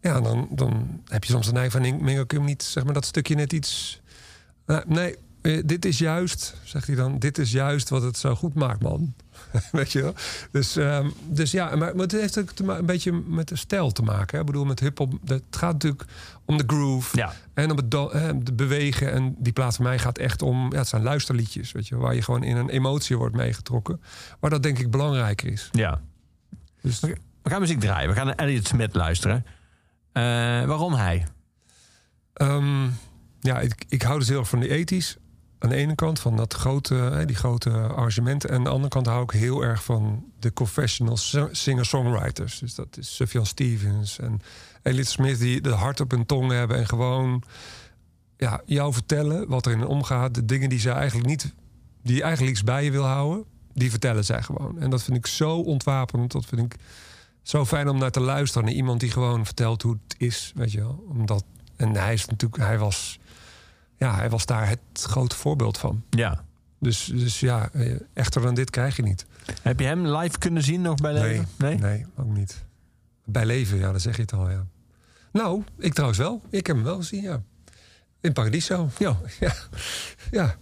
[0.00, 2.04] Ja, dan, dan heb je soms de neiging van...
[2.04, 4.00] Mingo, kun je niet zeg maar, dat stukje net iets...
[4.66, 5.16] Eh, nee,
[5.64, 7.18] dit is juist, zegt hij dan...
[7.18, 9.14] dit is juist wat het zo goed maakt, man.
[9.72, 10.14] Weet je wel?
[10.50, 13.92] Dus, ehm, dus ja, maar, maar het heeft ook te een beetje met de stijl
[13.92, 14.34] te maken.
[14.34, 14.40] Hè?
[14.40, 16.04] Ik bedoel, met hip-hop, het gaat natuurlijk
[16.44, 17.16] om de groove.
[17.16, 17.32] Ja.
[17.54, 19.12] En om het eh, de bewegen.
[19.12, 20.72] En die plaat van mij gaat echt om...
[20.72, 24.00] Ja, het zijn luisterliedjes, weet je, waar je gewoon in een emotie wordt meegetrokken.
[24.40, 25.68] Maar dat denk ik belangrijker is.
[25.72, 26.00] Ja.
[26.80, 28.08] Dus, We gaan muziek draaien.
[28.08, 29.44] We gaan naar Elliot Smith luisteren.
[30.12, 30.22] Eh,
[30.64, 31.26] waarom hij?
[32.32, 32.84] Ehm,
[33.40, 35.16] ja, ik, ik hou dus heel erg van de ethisch.
[35.64, 38.50] Aan de ene kant van dat grote, die grote arrangementen.
[38.50, 42.58] En aan de andere kant hou ik heel erg van de professional si- singer-songwriters.
[42.58, 44.40] Dus dat is Sufjan Stevens en
[44.82, 45.38] Elliot Smith...
[45.38, 47.42] die de hart op hun tong hebben en gewoon
[48.36, 50.34] ja, jou vertellen wat er in omgaat.
[50.34, 51.54] De dingen die ze eigenlijk niet...
[52.02, 54.80] die eigenlijk iets bij je wil houden, die vertellen zij gewoon.
[54.80, 56.32] En dat vind ik zo ontwapenend.
[56.32, 56.80] Dat vind ik
[57.42, 58.64] zo fijn om naar te luisteren.
[58.64, 61.04] Naar iemand die gewoon vertelt hoe het is, weet je wel.
[61.08, 61.44] Omdat,
[61.76, 63.18] en hij is natuurlijk, hij was,
[64.04, 66.02] ja, hij was daar het grote voorbeeld van.
[66.10, 66.44] Ja.
[66.78, 69.26] Dus, dus ja, eh, echter dan dit krijg je niet.
[69.62, 71.46] Heb je hem live kunnen zien nog bij leven?
[71.58, 72.64] Nee, nee, ook niet.
[73.24, 74.66] Bij leven, ja, dan zeg je het al, ja.
[75.32, 76.42] Nou, ik trouwens wel.
[76.50, 77.42] Ik heb hem wel gezien, ja.
[78.20, 78.88] In Paradiso.
[78.98, 79.16] Ja.
[79.40, 79.52] Ja,
[80.30, 80.54] ja.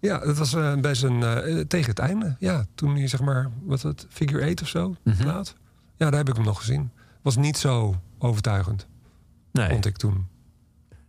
[0.00, 1.22] Ja, dat was eh, best een...
[1.22, 2.64] eh, tegen het einde, ja.
[2.74, 5.24] Toen hij, zeg maar, wat het, figure 8 of zo, Mhm.
[5.26, 5.54] laat.
[5.96, 6.90] Ja, daar heb ik hem nog gezien.
[7.22, 8.86] Was niet zo overtuigend,
[9.52, 9.68] Nee.
[9.70, 10.26] vond ik toen.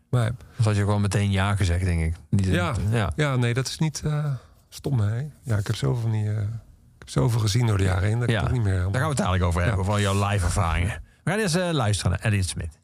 [0.09, 2.15] Maar Dat had je wel meteen ja gezegd, denk ik.
[2.29, 2.73] Niet, Ja.
[2.91, 3.11] ja.
[3.15, 4.25] ja, nee, dat is niet eh,
[4.69, 5.15] stom, hè.
[5.41, 6.29] Ja, ik heb zoveel van die...
[6.29, 8.39] eh, ik heb zoveel gezien door de jaren heen, dat ik Ja.
[8.39, 8.73] het ook niet meer...
[8.81, 11.01] Daar gaan we het dadelijk over hebben, over jouw live ervaringen.
[11.23, 12.79] We gaan eerst eh, luisteren naar Elliot Smith.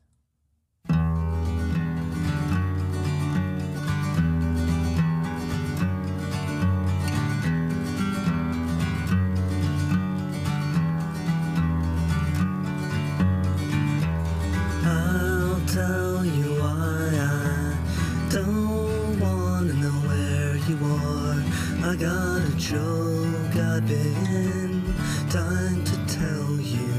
[21.94, 24.82] I got a joke I've been
[25.30, 26.92] dying to tell you.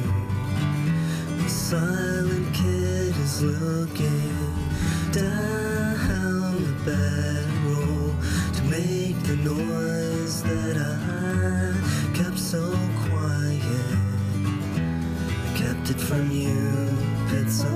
[1.36, 4.36] The silent kid is looking
[5.11, 8.14] down the barrel
[8.55, 12.62] to make the noise that I kept so
[13.09, 13.99] quiet.
[15.42, 16.88] I kept it from you,
[17.32, 17.68] it's so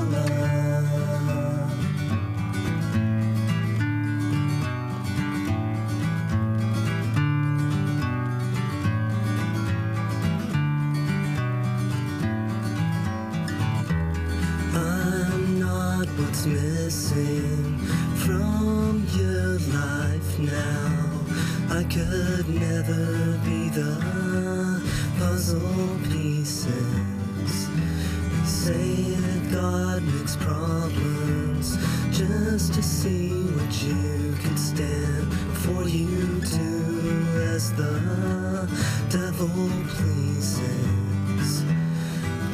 [16.99, 17.79] missing
[18.27, 21.79] from your life now.
[21.79, 24.83] I could never be the
[25.17, 27.69] puzzle pieces.
[27.69, 31.77] They say that God makes problems
[32.11, 35.33] just to see what you can stand
[35.63, 38.69] for you to as the
[39.09, 41.63] devil pleases.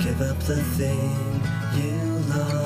[0.05, 1.41] Give up the thing
[1.81, 1.97] you
[2.29, 2.64] love.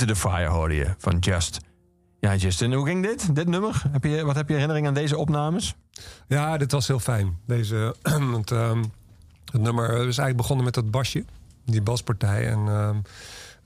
[0.00, 1.60] Into the Fire hoorde je van Just.
[2.20, 3.34] Ja, Justin, hoe ging dit?
[3.34, 3.82] Dit nummer?
[3.90, 5.74] Heb je, wat heb je herinnering aan deze opnames?
[6.28, 7.38] Ja, dit was heel fijn.
[7.46, 7.94] Deze,
[8.32, 8.84] want, ehm,
[9.52, 11.24] het nummer is eigenlijk begonnen met dat basje,
[11.64, 12.48] die baspartij.
[12.48, 12.96] En ehm,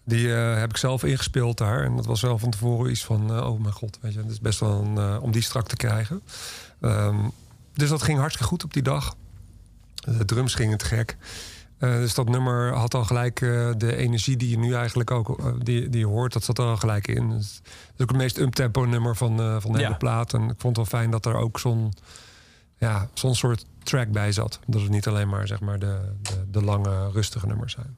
[0.05, 1.85] die eh, heb ik zelf ingespeeld daar.
[1.85, 4.30] En dat was wel van tevoren iets van, eh, oh mijn god, weet je, het
[4.30, 6.22] is best wel eh, om die strak te krijgen.
[6.80, 7.28] Ehm,
[7.72, 9.16] dus dat ging hartstikke goed op die dag.
[9.95, 11.16] De drums gingen te gek.
[11.78, 15.38] Eh, dus dat nummer had al gelijk eh, de energie die je nu eigenlijk ook
[15.38, 17.30] eh, die, die je hoort, dat zat er al gelijk in.
[17.30, 19.84] Dus het is ook het meest uptempo nummer van, van de Ja.
[19.84, 20.32] hele plaat.
[20.34, 21.92] En ik vond het wel fijn dat er ook zo'n
[22.78, 24.60] ja, zo'n soort track bij zat.
[24.66, 27.96] Dat het niet alleen maar, zeg maar de, de, de lange, rustige nummers zijn.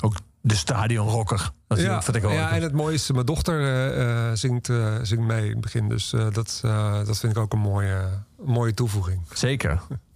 [0.00, 1.50] Ook de stadionrocker.
[1.66, 4.66] Dat ja, vind ik wel ja, en het mooie is, mijn dochter zingt,
[5.02, 5.88] zingt mee in het begin.
[5.88, 6.58] Dus dat,
[7.06, 8.08] dat vind ik ook een mooie,
[8.44, 9.20] mooie toevoeging.
[9.32, 9.80] Zeker.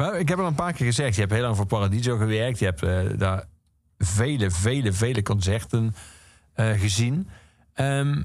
[0.00, 2.58] Maar ik heb al een paar keer gezegd, je hebt heel lang voor Paradiso gewerkt.
[2.58, 3.44] Je hebt eh, daar
[3.98, 5.94] vele, vele, vele concerten
[6.52, 7.28] eh, gezien.
[7.74, 8.22] Ehm,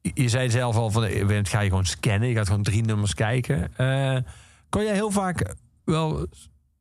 [0.00, 2.28] je- zei zelf al, van, eh, ga je gewoon scannen.
[2.28, 3.76] Je gaat gewoon drie nummers kijken.
[3.76, 4.16] Eh,
[4.68, 5.54] kon jij heel vaak
[5.84, 6.20] wel op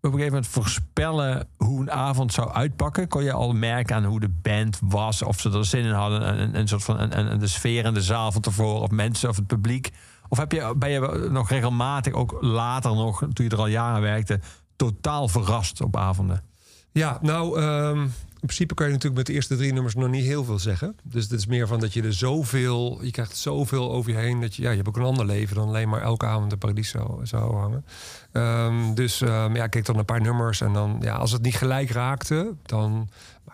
[0.02, 3.08] een gegeven moment voorspellen hoe een avond zou uitpakken?
[3.08, 6.22] Kon je al merken aan hoe de band was, of ze er zin in hadden,
[6.22, 7.10] en, en, soort van
[7.40, 9.92] de sfeer in de zaal van tevoren, of mensen of het publiek?
[10.30, 14.02] Of heb je, ben je nog regelmatig, ook later nog, toen je er al jaren
[14.02, 14.40] werkte,
[14.76, 16.44] totaal verrast op avonden?
[16.92, 18.02] Ja, nou, ehm,
[18.40, 20.96] in principe kan je natuurlijk met de eerste drie nummers nog niet heel veel zeggen.
[21.04, 24.42] Dus het is meer van dat je er zoveel, je krijgt zoveel over je heen
[24.42, 26.58] dat je, ja, je hebt ook een ander leven dan alleen maar elke avond de
[26.58, 27.86] Paradiso zou hangen.
[28.32, 31.42] Ehm, dus ehm, ja, ik keek dan een paar nummers en dan, ja, als het
[31.42, 33.10] niet gelijk raakte, dan.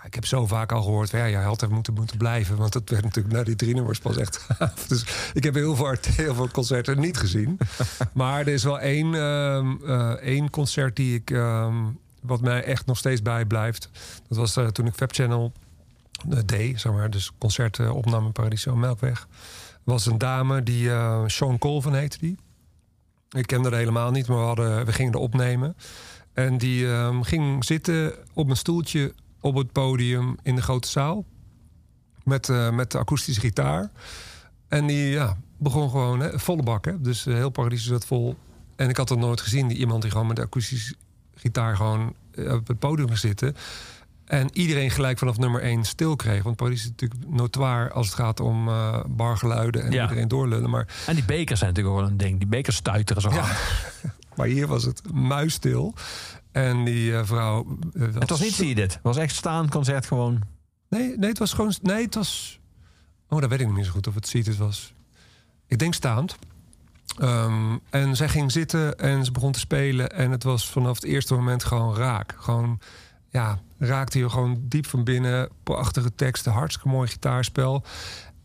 [0.05, 2.57] Ik heb zo vaak al gehoord, ja, jij had even moeten, moeten blijven.
[2.57, 4.87] Want het werd natuurlijk na die drie nummers pas echt gaaf.
[4.87, 7.57] Dus ik heb heel veel, heel veel concerten niet gezien.
[8.13, 11.31] maar er is wel één, ehm, eh, één concert die ik.
[11.31, 11.75] ehm,
[12.21, 13.89] wat mij echt nog steeds bijblijft.
[14.27, 15.51] Dat was eh, toen ik Fab Channel
[16.29, 17.09] eh, deed, zeg maar.
[17.09, 19.27] Dus concerten opname in Paradiso Melkweg.
[19.83, 20.89] was een dame die
[21.27, 22.37] Sean Colvin heette die.
[23.29, 25.75] Ik kende haar helemaal niet, maar we, hadden, we gingen er opnemen.
[26.33, 29.13] En die ehm, ging zitten op een stoeltje
[29.43, 31.25] op het podium in de grote zaal.
[32.23, 33.91] Met, eh, met de akoestische gitaar.
[34.67, 36.85] En die ja, begon gewoon hè, volle bak.
[36.85, 37.01] Hè?
[37.01, 38.35] Dus eh, heel Paradiso zat vol.
[38.75, 39.67] En ik had er nooit gezien.
[39.67, 40.95] Die, iemand die gewoon met de akoestische
[41.35, 43.55] gitaar gewoon eh, op het podium ging zitten.
[44.25, 46.43] En iedereen gelijk vanaf nummer 1 stil kreeg.
[46.43, 50.01] Want Paradiso is natuurlijk notoire als het gaat om eh, bargeluiden en Ja.
[50.01, 50.69] iedereen doorlullen.
[50.69, 52.37] Maar En die bekers zijn natuurlijk wel een ding.
[52.37, 53.59] Die bekers stuiteren zo ja, hard.
[54.35, 55.93] maar hier was het muisstil.
[56.53, 57.77] En die eh, vrouw.
[57.93, 58.93] eh, Het was niet zie je dit.
[58.93, 60.41] Het was echt staand concert gewoon.
[60.89, 61.73] Nee, nee, het was gewoon.
[61.81, 62.59] Nee, het was.
[63.29, 64.45] Oh, dat weet ik niet meer zo goed of het ziet.
[64.45, 64.93] Het was.
[65.67, 66.35] Ik denk staand.
[67.17, 70.09] Ehm, en zij ging zitten en ze begon te spelen.
[70.11, 72.35] En het was vanaf het eerste moment gewoon raak.
[72.37, 72.79] Gewoon,
[73.29, 75.49] ja, raakte je gewoon diep van binnen.
[75.63, 77.83] Prachtige teksten, hartstikke mooi gitaarspel.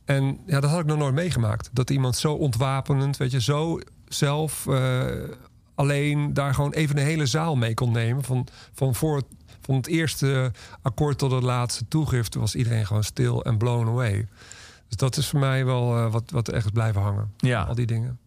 [0.04, 1.70] En ja, dat had ik nog nooit meegemaakt.
[1.72, 3.78] Dat iemand zo ontwapenend, weet je, zo
[4.08, 5.06] zelf eh,
[5.78, 8.24] alleen daar gewoon even een hele zaal mee kon nemen.
[8.24, 9.24] Van, van, voor het,
[9.60, 10.52] van het eerste
[10.82, 14.26] akkoord tot het laatste toegift was iedereen gewoon stil en blown away.
[14.88, 17.32] Dus dat is voor mij wel eh, wat, wat echt blijven hangen.
[17.36, 17.62] Ja.
[17.62, 18.18] Al die dingen.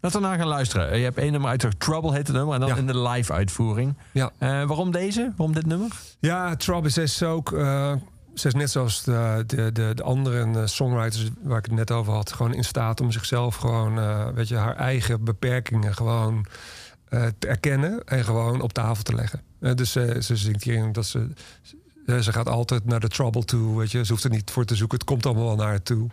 [0.00, 0.90] Laten we naar gaan luisteren.
[0.90, 2.54] Eh, Je hebt één nummer uit Trouble heet het nummer.
[2.54, 2.76] En dan Ja.
[2.76, 3.94] in de live uitvoering.
[4.12, 4.30] Ja.
[4.38, 5.32] Eh, waarom deze?
[5.36, 5.90] Waarom dit nummer?
[6.20, 7.52] Ja, Travis is ook.
[7.52, 7.92] eh,
[8.34, 11.90] ze is net zoals de, de, de, de andere eh, songwriters waar ik het net
[11.90, 16.46] over had, gewoon in staat om zichzelf gewoon, eh, weet je, haar eigen beperkingen gewoon
[16.48, 16.52] eh,
[17.38, 19.40] te erkennen en gewoon op tafel te leggen.
[19.60, 21.28] Eh, dus eh, ze zingt hierin dat ze,
[22.06, 24.74] ze, gaat altijd naar de trouble toe, weet je, ze hoeft er niet voor te
[24.76, 26.08] zoeken, het komt allemaal wel naar haar toe.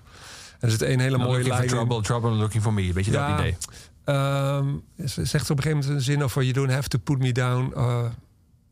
[0.60, 1.68] En er zit een hele mooie lijn.
[1.68, 2.94] trouble, trouble looking for me.
[2.94, 3.30] Beetje Ja.
[3.30, 3.58] dat idee.
[4.04, 4.76] Ehm,
[5.06, 6.42] ze zegt op een gegeven moment een zin over...
[6.42, 8.06] you don't have to put me down, uh,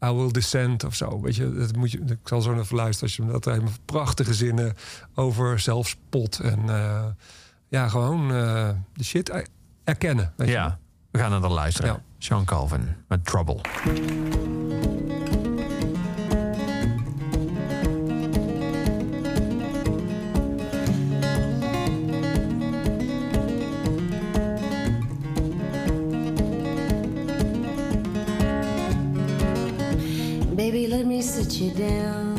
[0.06, 1.22] I will descend of zo.
[1.22, 4.34] Weet je, dat moet je, ik zal zo even luisteren als je dat helemaal prachtige
[4.34, 4.76] zinnen
[5.16, 6.40] over zelfspot.
[6.40, 7.06] En eh,
[7.68, 9.48] ja, gewoon eh, de shit er-
[9.84, 10.34] erkennen.
[10.36, 10.72] Weet je.
[11.12, 11.92] Ja, we gaan naar dan luisteren.
[11.92, 12.02] Ja.
[12.18, 13.62] Sean Calvin met Trouble.
[30.56, 32.38] Baby, let me sit you down.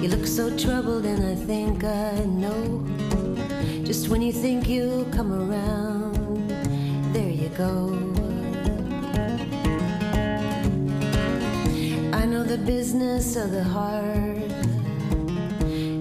[0.00, 2.86] You look so troubled, and I think I know.
[3.84, 6.09] Just when you think you'll come around, there you
[7.56, 7.88] go.
[12.12, 14.38] I know the business of the heart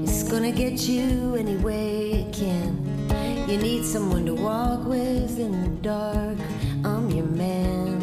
[0.03, 2.77] It's gonna get you any way it can.
[3.49, 6.37] You need someone to walk with in the dark.
[6.83, 7.99] I'm your man.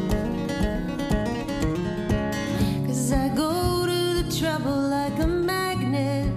[2.87, 6.33] Cause I go to the trouble like a magnet.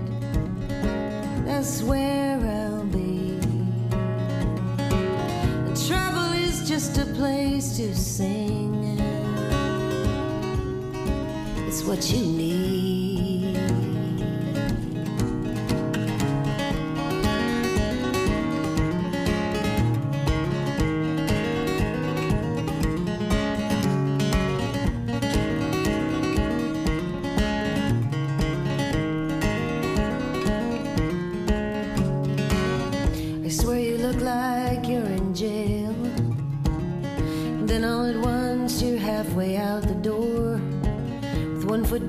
[1.45, 2.28] That's where
[7.19, 8.97] place to sing.
[11.67, 12.78] It's what you need.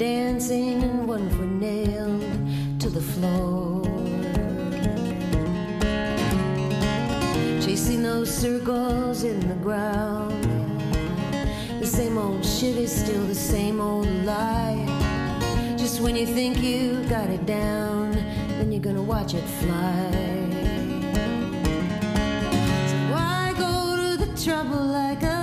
[0.01, 2.23] Dancing and one foot nailed
[2.81, 3.83] to the floor.
[7.61, 10.43] Chasing those circles in the ground.
[11.81, 14.87] The same old shit is still the same old lie.
[15.77, 18.13] Just when you think you got it down,
[18.57, 20.11] then you're gonna watch it fly.
[22.89, 25.40] So why go to the trouble like a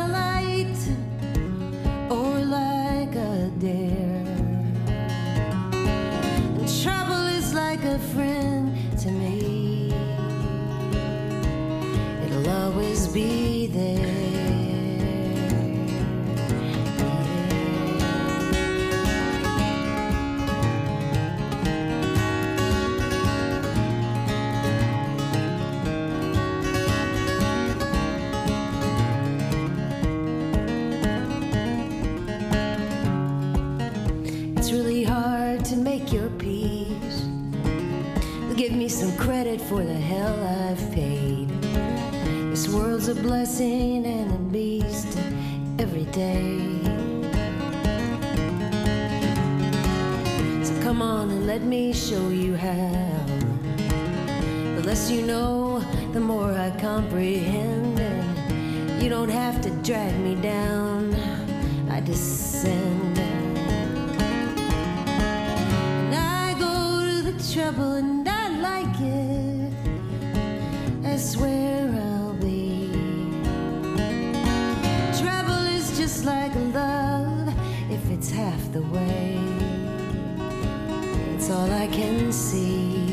[39.67, 40.33] for the hell
[40.69, 41.49] I've paid.
[42.49, 45.17] This world's a blessing and a beast
[45.77, 46.79] every day.
[50.63, 53.25] So come on and let me show you how.
[54.77, 55.79] The less you know,
[56.13, 57.99] the more I comprehend.
[57.99, 61.13] And you don't have to drag me down,
[61.91, 63.19] I descend.
[66.05, 68.16] And I go to the trouble
[78.17, 79.37] it's half the way.
[81.35, 83.06] It's all I can see.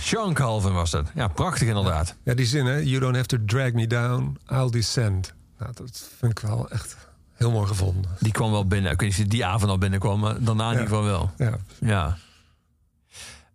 [0.00, 1.06] Sean Calvin was dat.
[1.14, 2.16] Ja, prachtig inderdaad.
[2.24, 2.76] Ja, die zin, hè?
[2.78, 5.34] You don't have to drag me down, I'll descend.
[5.58, 6.96] Nou, dat vind ik wel echt
[7.34, 8.10] heel mooi gevonden.
[8.20, 8.92] Die kwam wel binnen.
[8.92, 10.80] Ik weet niet of die avond al binnenkwam, maar daarna in Ja.
[10.82, 11.30] ieder geval wel.
[11.36, 12.16] Ja, Ja.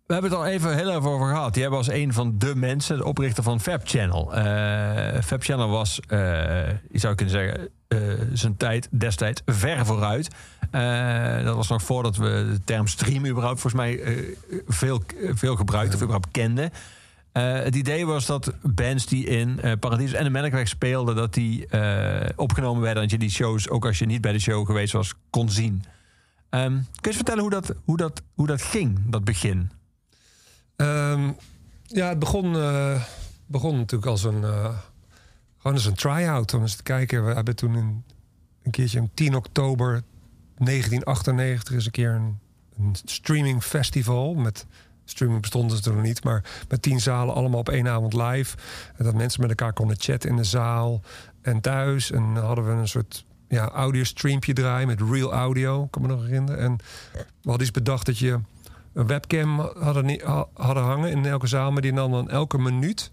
[0.06, 1.54] We hebben het al even heel even over gehad.
[1.56, 4.34] Jij was een van de mensen, de oprichter van Fab Channel.
[4.34, 6.18] Eh Fab Channel was, eh,
[6.68, 7.98] je zou kunnen zeggen, eh,
[8.32, 10.28] zijn tijd destijds ver vooruit.
[10.72, 14.36] Eh, dat was nog voordat we de term stream überhaupt volgens mij eh,
[14.66, 16.70] veel, veel gebruikten of überhaupt kenden.
[17.32, 21.34] Eh, het idee was dat bands die in eh Paradies en de Melkweg speelden, dat
[21.34, 21.66] die
[22.36, 23.02] opgenomen werden.
[23.02, 25.84] Dat je die shows, ook als je niet bij de show geweest was, kon zien.
[26.48, 29.70] Ehm, kun je eens vertellen hoe dat, hoe, dat, hoe dat ging, dat begin?
[30.76, 31.30] Ehm,
[31.86, 32.52] ja, het begon,
[33.46, 34.42] begon natuurlijk als een,
[35.58, 36.54] gewoon als een try-out.
[36.54, 37.26] Om eens te kijken.
[37.26, 38.04] We hebben toen een,
[38.62, 40.02] een keertje op 10 oktober
[40.64, 42.38] 1998 is een keer een,
[42.78, 44.34] een streaming festival.
[44.34, 44.66] Met
[45.04, 48.56] streaming bestond dus toen nog niet, maar met tien zalen allemaal op één avond live.
[48.96, 51.00] En dat mensen met elkaar konden chatten in de zaal
[51.42, 52.10] en thuis.
[52.10, 56.22] En hadden we een soort ja, audio streampje draaien met real audio, kan me nog
[56.22, 56.60] herinneren.
[56.60, 56.76] En
[57.12, 58.38] we hadden iets bedacht dat je
[58.92, 62.58] een webcam hadden, niet- ha- hadden hangen in elke zaal, maar die nam dan elke
[62.58, 63.10] minuut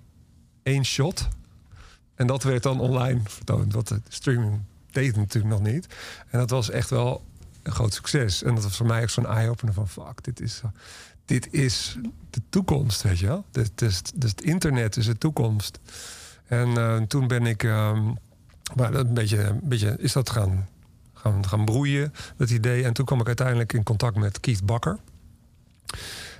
[0.63, 1.27] één shot.
[2.15, 4.59] En dat werd dan online vertoond, wat de streaming
[4.91, 5.87] deed natuurlijk nog niet.
[6.29, 7.23] En dat was echt wel
[7.63, 8.43] een groot succes.
[8.43, 9.87] En dat was voor mij ook zo'n eye-opener van...
[9.87, 10.61] fuck, dit is,
[11.25, 11.97] dit is
[12.29, 13.45] de toekomst, weet je wel.
[13.51, 15.79] Dit is, dus het internet is de toekomst.
[16.47, 17.63] En eh, toen ben ik...
[17.63, 18.11] ehm,
[18.75, 20.67] maar een beetje, een beetje is dat gaan,
[21.13, 22.83] gaan, gaan broeien, dat idee.
[22.83, 24.99] En toen kwam ik uiteindelijk in contact met Keith Bakker.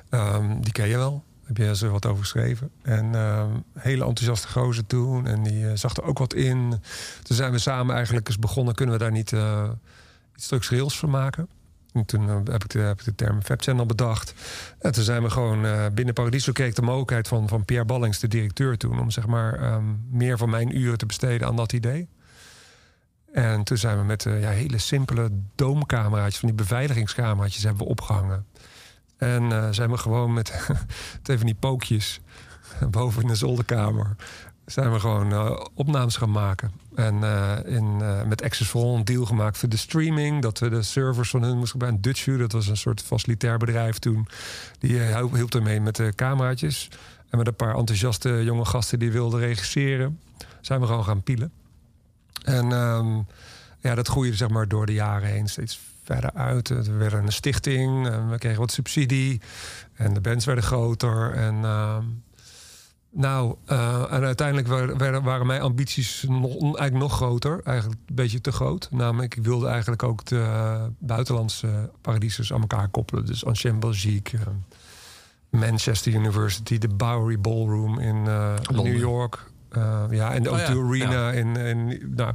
[0.10, 1.24] Ehm, die ken je wel.
[1.44, 2.72] Heb je er wat over geschreven.
[2.82, 5.28] En ehm, hele enthousiaste gozer toen.
[5.28, 6.70] En die eh, zag er ook wat in.
[7.24, 8.76] Toen zijn we samen eigenlijk eens begonnen.
[8.76, 9.70] Kunnen we daar niet eh,
[10.40, 11.50] iets structureels van maken?
[11.94, 14.34] En toen eh, heb, ik de, heb ik de term Channel bedacht.
[14.80, 18.20] En toen zijn we gewoon eh, binnen Paradiso kreeg de mogelijkheid van, van Pierre Ballings,
[18.20, 21.74] de directeur toen, om zeg maar ehm, meer van mijn uren te besteden aan dat
[21.74, 22.10] idee.
[23.34, 27.90] En toen zijn we met eh, ja, hele simpele doomcameraatjes, van die beveiligingscameraatjes, hebben we
[27.90, 28.46] opgehangen.
[29.18, 30.70] En zijn we gewoon met
[31.24, 32.22] twee van die pookjes
[32.90, 34.16] boven in de zolderkamer.
[34.70, 36.72] Zijn we gewoon eh, opnames gaan maken.
[36.96, 40.42] En eh, in, eh, met een deal gemaakt voor de streaming.
[40.42, 42.02] Dat we de servers van hun moesten gebruiken.
[42.02, 44.28] Dutchview, dat was een soort facilitair bedrijf toen.
[44.80, 46.90] Die hielp, hielp ermee met de cameraatjes.
[47.30, 50.20] En met een paar enthousiaste jonge gasten die wilden regisseren.
[50.62, 51.52] Zijn we gewoon gaan pielen.
[52.44, 53.18] En ehm,
[53.80, 56.68] ja, dat groeide zeg maar door de jaren heen steeds verder uit.
[56.68, 59.42] We werden een stichting, en we kregen wat subsidie.
[59.96, 61.34] En de bands werden groter.
[61.34, 62.04] En ehm,
[63.12, 67.62] nou, eh, en uiteindelijk waren, waren mijn ambities nog, eigenlijk nog groter.
[67.64, 68.88] Eigenlijk een beetje te groot.
[68.92, 73.26] Namelijk, ik wilde eigenlijk ook de buitenlandse paradieses aan elkaar koppelen.
[73.26, 74.48] Dus Ancien Belgique, eh,
[75.60, 78.54] Manchester University, de Bowery Ballroom in eh.
[78.72, 79.48] New York.
[80.10, 81.12] Ja, en de Oh ja, O2 Arena.
[81.12, 81.32] ja.
[81.32, 82.34] In, in, nou,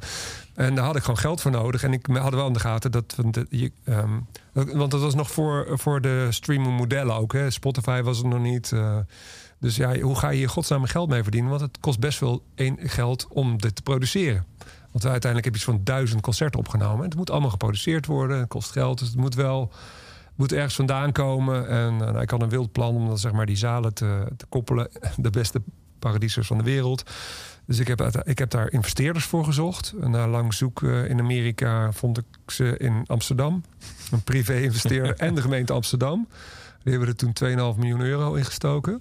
[0.55, 1.83] en daar had ik gewoon geld voor nodig.
[1.83, 3.15] En ik had wel in de gaten dat...
[3.17, 4.19] Want, de- je, ehm,
[4.53, 7.33] want dat was nog voor, voor de streaming modellen ook.
[7.33, 7.51] Hè.
[7.51, 8.73] Spotify was er nog niet.
[9.65, 11.51] Eh, dus ja, hoe ga je hier godsnaam geld mee verdienen?
[11.51, 14.45] Want het kost best wel een geld om dit te produceren.
[14.91, 16.99] Want uiteindelijk heb je van duizend concerten opgenomen.
[16.99, 18.39] En het moet allemaal geproduceerd worden.
[18.39, 18.99] Het kost geld.
[18.99, 19.73] Dus het moet wel
[20.35, 21.69] moet ergens vandaan komen.
[21.69, 24.27] En eh, nou, ik had een wild plan om dan, zeg maar, die zalen te,
[24.36, 24.89] te koppelen.
[25.16, 25.62] De beste
[25.99, 27.11] paradiesers van de wereld.
[27.66, 29.95] Dus ik heb, ik heb daar investeerders voor gezocht.
[30.01, 33.65] En na lang zoeken in Amerika vond ik ze in Amsterdam.
[34.11, 36.28] Een privé-investeerder en de gemeente Amsterdam.
[36.82, 39.01] Die hebben er toen 2,5 miljoen euro in gestoken.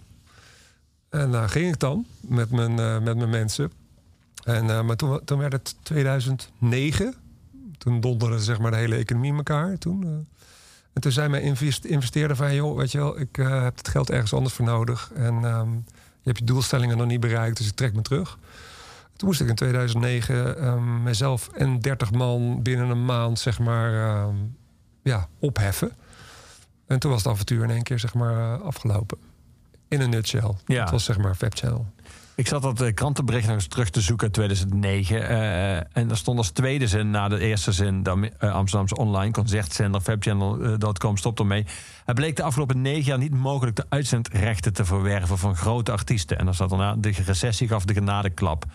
[1.14, 3.72] En daar ging ik dan met mijn, eh, met mijn mensen.
[4.44, 7.16] En, eh, maar toen, toen werd het 2009.
[7.78, 9.78] Toen donderde zeg maar, de hele economie elkaar.
[9.78, 10.10] Toen, eh.
[10.94, 12.56] En toen zei mijn invest- investeerder van...
[12.56, 15.12] joh, weet je wel, ik eh, heb het geld ergens anders voor nodig.
[15.16, 18.38] En ehm, je hebt je doelstellingen nog niet bereikt, dus ik trek me terug.
[19.16, 23.94] Toen moest ik in 2009 ehm, mezelf en 30 man binnen een maand zeg maar,
[23.94, 24.36] ehm,
[25.04, 25.92] ja, opheffen.
[26.88, 29.18] En toen was het avontuur in één keer zeg maar, eh, afgelopen.
[29.94, 30.54] In een nutshell.
[30.66, 30.82] Ja.
[30.82, 31.86] Het was zeg maar Fab Channel.
[32.36, 35.30] Ik zat dat eh, krantenbericht nog eens terug te zoeken uit 2009.
[35.30, 38.04] eh, en daar stond als tweede zin na de eerste zin...
[38.04, 41.66] de eh, Amsterdamse online concertzender fabchannel.com stopt ermee.
[42.06, 43.76] Het bleek de afgelopen negen jaar niet mogelijk...
[43.76, 46.38] de uitzendrechten te verwerven van grote artiesten.
[46.38, 48.66] En dan staat daarna de recessie gaf de genadeklap.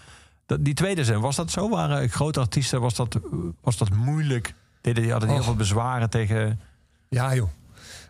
[0.46, 1.68] Dat, die tweede zin, was dat zo?
[1.68, 3.18] Waren grote artiesten, was dat,
[3.60, 4.54] was dat moeilijk?
[4.80, 6.60] Deden die hadden die heel veel bezwaren tegen...
[7.08, 7.48] Ja, joh.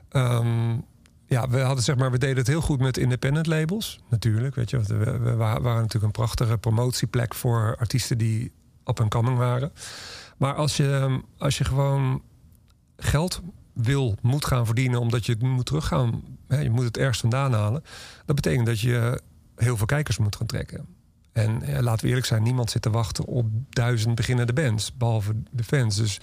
[0.09, 0.76] Ehm,
[1.28, 4.55] ja, we hadden zeg maar, we deden het heel goed met independent labels, natuurlijk.
[4.55, 8.52] Weet je, we, we wa- waren natuurlijk een prachtige promotieplek voor artiesten die
[8.84, 9.72] up and coming waren.
[10.36, 12.22] Maar als je, als je gewoon
[12.96, 13.40] geld
[13.72, 17.52] wil, moet gaan verdienen, omdat je het moet teruggaan, hè, je moet het ergens vandaan
[17.52, 17.82] halen.
[18.26, 19.20] Dat betekent dat je
[19.56, 20.86] heel veel kijkers moet gaan trekken.
[21.39, 25.32] En ja, laten we eerlijk zijn, niemand zit te wachten op duizend beginnende bands, behalve
[25.51, 25.97] de fans.
[25.97, 26.20] Dus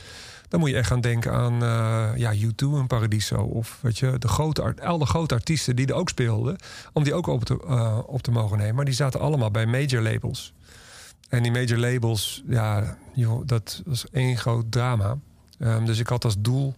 [0.47, 3.35] dan moet je echt gaan denken aan eh, ja, U2 en Paradiso.
[3.35, 6.55] Of weet je, de grote, art- al de grote artiesten die er ook speelden.
[6.93, 8.75] Om die ook op te, eh, op te mogen nemen.
[8.75, 10.53] Maar die zaten allemaal bij major labels.
[11.29, 12.97] En die major labels, ja,
[13.45, 15.17] dat was één groot drama.
[15.59, 16.75] Ehm, dus ik had als doel,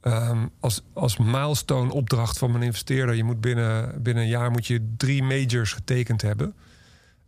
[0.00, 3.14] ehm, als, als milestone opdracht van mijn investeerder...
[3.14, 6.54] je moet binnen, binnen een jaar moet je drie majors getekend hebben.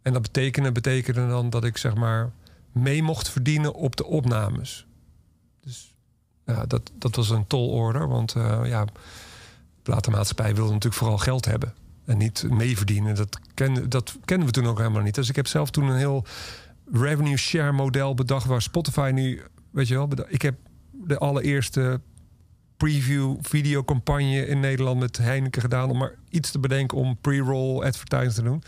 [0.04, 2.32] En dat betekende, betekende dan dat ik zeg maar
[2.72, 4.86] mee mocht verdienen op de opnames.
[5.60, 5.94] Dus
[6.46, 8.92] ja, dat, dat was een tolorder, want eh, ja, de
[9.82, 11.74] platenmaatschappij wilde natuurlijk vooral geld hebben.
[12.04, 13.14] En niet meeverdienen.
[13.14, 15.14] Dat, kende, dat kennen we toen ook helemaal niet.
[15.14, 16.24] Dus ik heb zelf toen een heel
[16.92, 18.46] revenue share model bedacht...
[18.46, 20.08] waar Spotify nu, weet je wel...
[20.28, 20.54] Ik heb
[20.90, 22.00] de allereerste
[22.76, 25.90] preview videocampagne in Nederland met Heineken gedaan...
[25.90, 28.62] om maar iets te bedenken om pre-roll advertising te doen.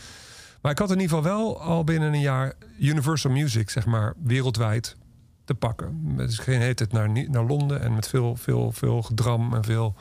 [0.66, 4.14] Maar ik had in ieder geval wel al binnen een jaar Universal Music, zeg maar,
[4.22, 4.96] wereldwijd
[5.44, 6.16] te pakken.
[6.16, 9.64] Dus ik ging heet het naar, naar Londen en met veel, veel, veel gedram en
[9.64, 9.94] veel,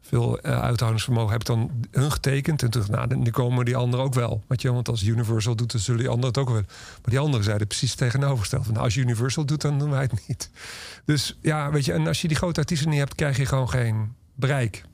[0.00, 2.62] veel eh, uithoudingsvermogen heb ik dan hun getekend.
[2.62, 4.42] En toen dacht nou, nu komen die anderen ook wel.
[4.46, 6.62] Weet je, want als Universal doet, dan zullen die anderen het ook wel.
[6.66, 8.64] Maar die anderen zeiden precies het tegenovergestelde.
[8.64, 10.50] Van, nou, als Universal doet, dan doen wij het niet.
[11.04, 13.70] Dus ja, weet je, en als je die grote artiesten niet hebt, krijg je gewoon
[13.70, 14.84] geen bereik.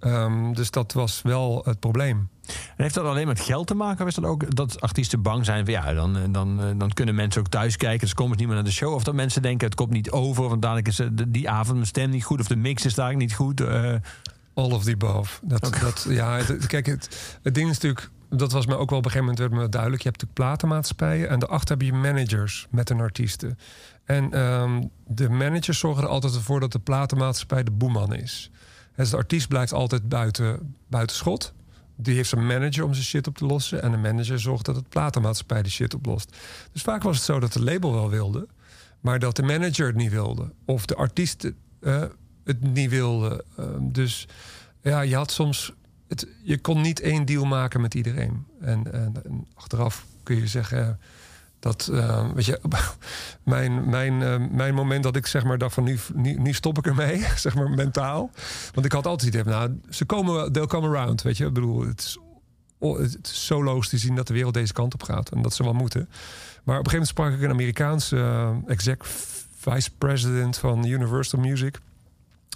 [0.00, 2.28] Ehm, dus dat was wel het probleem.
[2.76, 4.02] En heeft dat alleen met geld te maken?
[4.02, 6.92] Of is dat ook dat artiesten bang zijn van ja, dan, eh, dan, eh, dan
[6.92, 8.00] kunnen mensen ook thuis kijken.
[8.00, 8.94] Dus komen ze niet meer naar de show.
[8.94, 10.48] Of dat mensen denken het komt niet over.
[10.48, 12.40] Want dadelijk is eh, die avond mijn stem niet goed.
[12.40, 13.60] Of de mix is daar niet goed.
[14.54, 15.38] All of the above.
[15.42, 18.10] Dat, dat, ja, het- kijk, het, het ding is natuurlijk...
[18.28, 20.02] Dat was me ook wel op een gegeven moment werd me duidelijk.
[20.02, 21.28] Je hebt natuurlijk platenmaatschappijen...
[21.28, 23.58] en daarachter heb je managers met een artiesten.
[24.04, 28.50] En ehm, de managers zorgen er altijd voor dat de platenmaatschappij de boeman is.
[28.96, 31.52] Dus de artiest blijft altijd buiten, buiten schot.
[32.02, 33.82] Die heeft zijn manager om zijn shit op te lossen.
[33.82, 36.36] En de manager zorgt dat het platenmaatschappij de shit oplost.
[36.72, 38.48] Dus vaak was het zo dat de label wel wilde...
[39.00, 40.52] maar dat de manager het niet wilde.
[40.64, 42.04] Of de artiest eh,
[42.44, 43.44] het niet wilde.
[43.56, 44.28] Ehm, dus
[44.82, 45.72] ja, je had soms...
[46.08, 48.46] Het, je kon niet één deal maken met iedereen.
[48.60, 51.00] En, en, en achteraf kun je zeggen...
[51.60, 52.60] Dat, eh, weet je,
[53.44, 56.86] mijn, mijn, eh, mijn moment dat ik zeg maar dacht van nu, nu, stop ik
[56.86, 58.30] ermee, zeg maar mentaal.
[58.74, 61.46] Want ik had altijd het nou, ze komen, they'll come around, weet je.
[61.46, 62.18] Ik bedoel, het is,
[63.12, 65.28] het is zo logisch te zien dat de wereld deze kant op gaat.
[65.28, 66.08] En dat ze wel moeten.
[66.64, 69.04] Maar op een gegeven moment sprak ik een Amerikaanse eh, exec
[69.56, 71.80] vice president van Universal Music.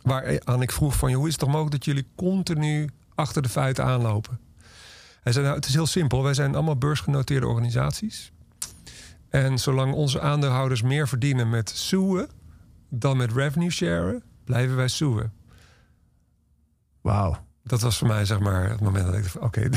[0.03, 3.85] Waaraan ik vroeg van, hoe is het toch mogelijk dat jullie continu achter de feiten
[3.85, 4.39] aanlopen?
[5.23, 6.23] Hij zei, nou, het is heel simpel.
[6.23, 8.33] Wij zijn allemaal beursgenoteerde organisaties.
[9.35, 12.29] En zolang onze aandeelhouders meer verdienen met suwen
[12.89, 15.33] dan met revenue sharen, blijven wij suwen.
[17.01, 17.37] Wauw.
[17.63, 19.69] Dat was voor mij zeg maar het moment dat ik dacht: oké,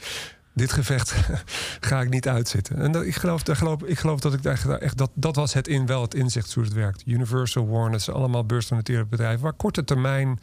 [0.54, 1.14] dit gevecht
[1.88, 2.76] ga ik niet uitzitten.
[2.76, 5.86] En ik, geloof, geloof, ik geloof dat ik daar echt, dat, dat was het in
[5.86, 7.06] wel het inzicht hoe het werkt.
[7.06, 10.40] Universal, Warner, het zijn allemaal beursgenoteerde bedrijven waar korte termijn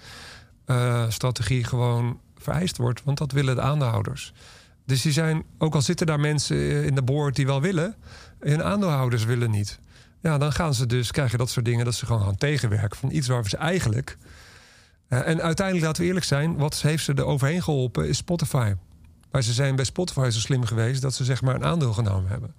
[0.65, 4.33] eh, strategie gewoon vereist wordt, want dat willen de aandeelhouders.
[4.85, 7.95] Dus die zijn, ook al zitten daar mensen eh, in de board die wel willen,
[8.39, 9.79] hun aandeelhouders willen niet.
[10.21, 13.11] Ja, dan gaan ze dus krijgen dat soort dingen dat ze gewoon gaan tegenwerken van
[13.11, 14.17] iets waar ze eigenlijk.
[15.07, 18.73] eh, en uiteindelijk, laten we eerlijk zijn, wat heeft ze er overheen geholpen is Spotify.
[19.31, 22.29] Maar ze zijn bij Spotify zo slim geweest dat ze zeg maar een aandeel genomen
[22.29, 22.53] hebben.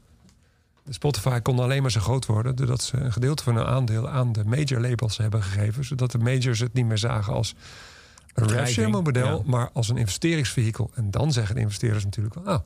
[0.88, 4.32] Spotify kon alleen maar zo groot worden doordat ze een gedeelte van hun aandeel aan
[4.32, 7.54] de major labels hebben gegeven, zodat de majors het niet meer zagen als
[8.34, 9.50] een revenue model, ja.
[9.50, 10.90] maar als een investeringsvehikel.
[10.94, 12.60] En dan zeggen de investeerders natuurlijk wel, oh,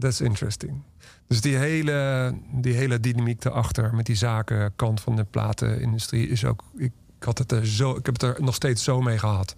[0.00, 0.82] that's interesting.
[1.26, 6.62] Dus die hele, die hele dynamiek daarachter met die zakenkant van de platenindustrie is ook.
[6.76, 9.54] Ik, had het er zo, ik heb het er nog steeds zo mee gehad.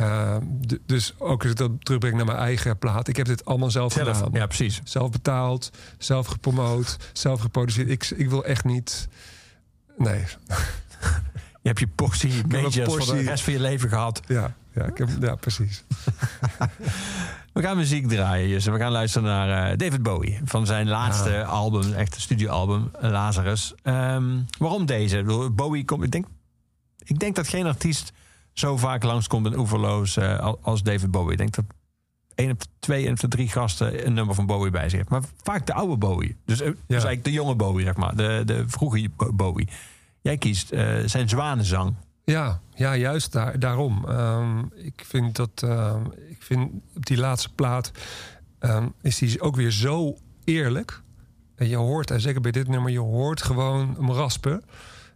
[0.00, 0.36] Uh,
[0.66, 3.08] d- dus ook als ik dat terugbreng naar mijn eigen plaat.
[3.08, 4.32] Ik heb dit allemaal zelf, Zelf, gedaan.
[4.32, 4.80] ja, precies.
[4.84, 7.88] Zelf betaald, zelf gepromoot, zelf geproduceerd.
[7.90, 9.08] Ik, ik wil echt niet.
[9.96, 10.24] Nee.
[11.62, 13.28] Je hebt je portie een majors voor de portie.
[13.28, 14.20] rest van je leven gehad.
[14.26, 15.84] Ja, ja, ik heb, ja precies.
[17.56, 18.70] We gaan muziek draaien, Jesse.
[18.70, 20.38] We gaan luisteren naar eh, David Bowie.
[20.44, 23.74] Van zijn laatste album, echt studioalbum, Lazarus.
[23.82, 25.48] Ehm, waarom deze?
[25.54, 26.02] Bowie komt...
[26.04, 26.26] Ik denk,
[27.04, 28.12] ik denk dat geen artiest
[28.52, 31.32] zo vaak langskomt in Oeverloos eh, al- als David Bowie.
[31.32, 31.64] Ik denk dat
[32.34, 34.98] één op de twee, één op de drie gasten een nummer van Bowie bij zich
[34.98, 35.10] heeft.
[35.10, 36.36] Maar vaak de oude Bowie.
[36.44, 38.16] Dus, eh, dus eigenlijk de jonge Bowie, zeg maar.
[38.16, 39.68] De, de vroege Bowie.
[40.20, 41.94] Jij kiest eh, zijn zwanenzang.
[42.24, 44.04] Ja, ja juist daar, daarom.
[44.08, 45.50] Ehm, ik vind dat.
[45.62, 46.00] ehm,
[46.46, 47.90] vind op die laatste plaat.
[48.58, 51.02] ehm, is die ook weer zo eerlijk.
[51.54, 54.62] En je hoort, en zeker bij dit nummer, je hoort gewoon hem raspen.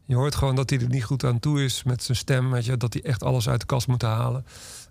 [0.04, 2.50] Je hoort gewoon dat hij er niet goed aan toe is met zijn stem.
[2.50, 4.44] Weet je, dat hij echt alles uit de kast moet halen.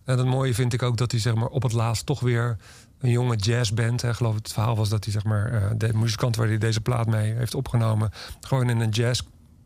[0.04, 2.58] En het mooie vind ik ook dat hij zeg maar, op het laatst toch weer
[3.00, 4.02] een jonge jazzband.
[4.02, 6.58] Hè, geloof ik, het verhaal was dat hij zeg maar, eh, de muzikant waar hij
[6.58, 8.12] deze plaat mee heeft opgenomen.
[8.42, 9.22] gewoon in een jazz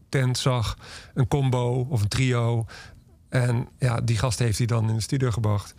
[0.09, 0.77] tent zag.
[1.13, 2.65] Een combo of een trio.
[3.29, 5.73] En ja, die gast heeft hij dan in de studio gebracht.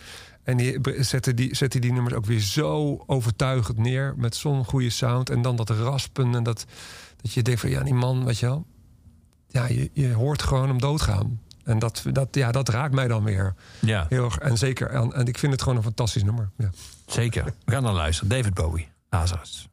[0.45, 4.15] En die bre- zette die, zette die nummers ook weer zo overtuigend neer.
[4.17, 5.31] Met zo'n goede sound.
[5.31, 6.35] En dan dat raspen.
[6.35, 6.65] En dat,
[7.23, 8.67] dat je denkt van ja, die man, weet je wel.
[9.49, 11.41] ja, je, je hoort gewoon hem doodgaan.
[11.65, 14.39] En dat, dat, ja, dat raakt mij dan weer Ja, heel erg.
[14.39, 16.51] En zeker, en, en ik vind het gewoon een fantastisch nummer.
[16.59, 16.71] Ja.
[17.07, 17.45] zeker.
[17.65, 18.31] We gaan dan luisteren.
[18.31, 19.69] David Bowie, Lazarus.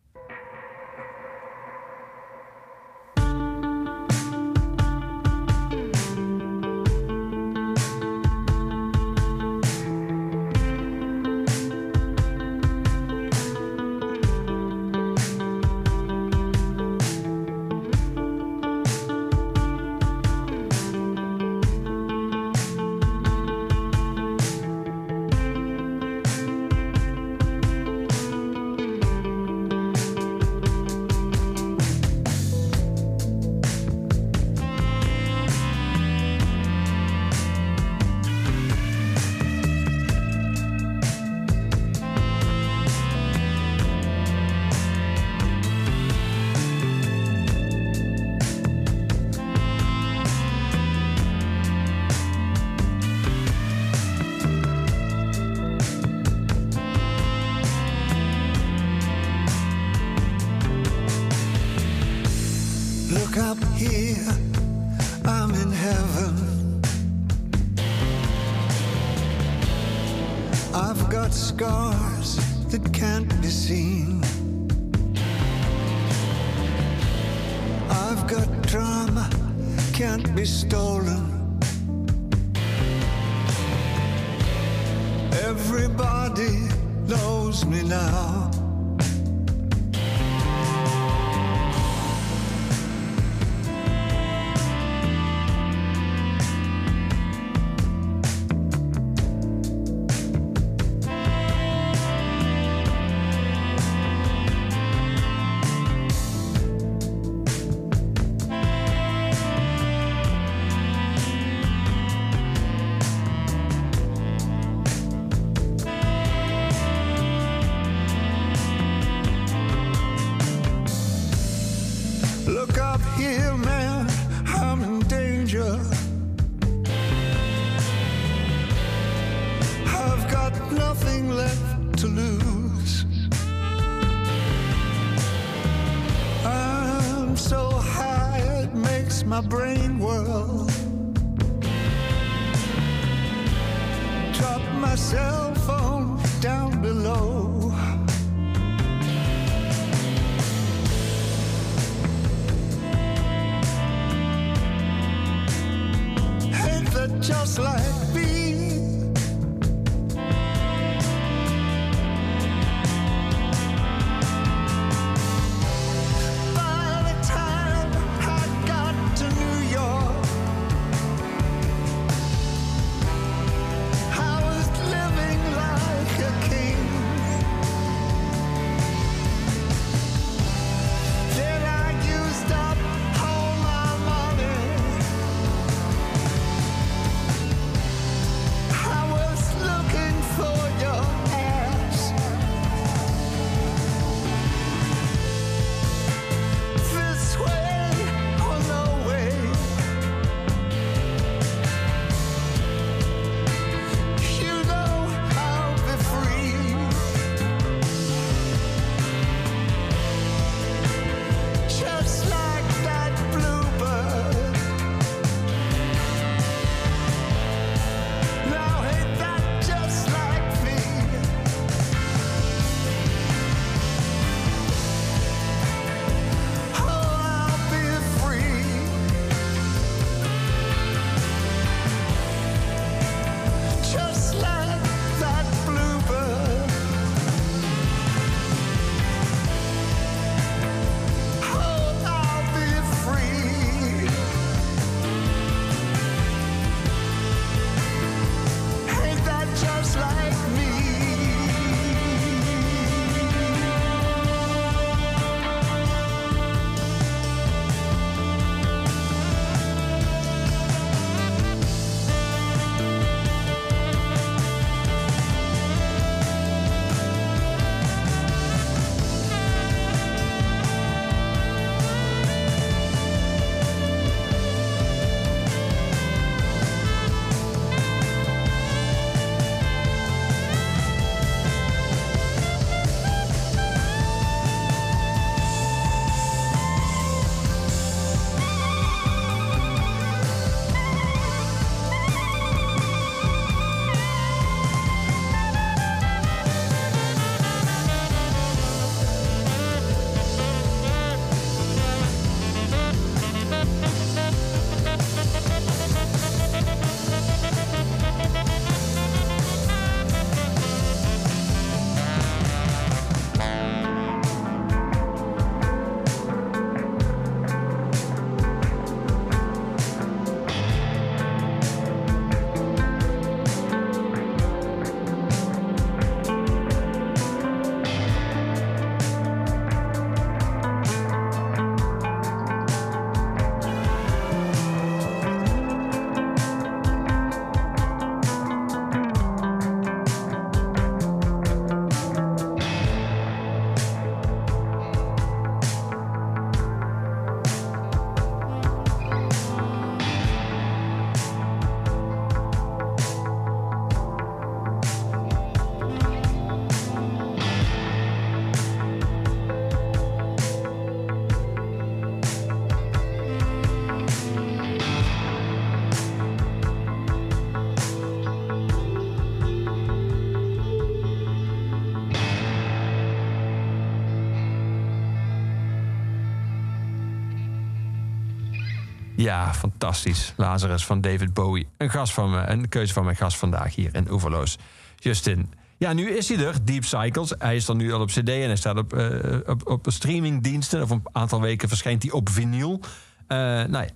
[379.22, 380.34] Ja, fantastisch.
[380.38, 381.68] Lazarus van David Bowie.
[381.78, 384.58] Een, gast van me, een keuze van mijn gast vandaag hier in Oeverloos.
[384.96, 385.54] Justin.
[385.78, 387.34] Ja, nu is hij er, Deep Cycles.
[387.38, 390.82] Hij is dan nu al op CD en hij staat op, eh, op, op streamingdiensten.
[390.82, 392.80] Over een aantal weken verschijnt hij op vinyl.
[393.28, 393.88] Eh nou,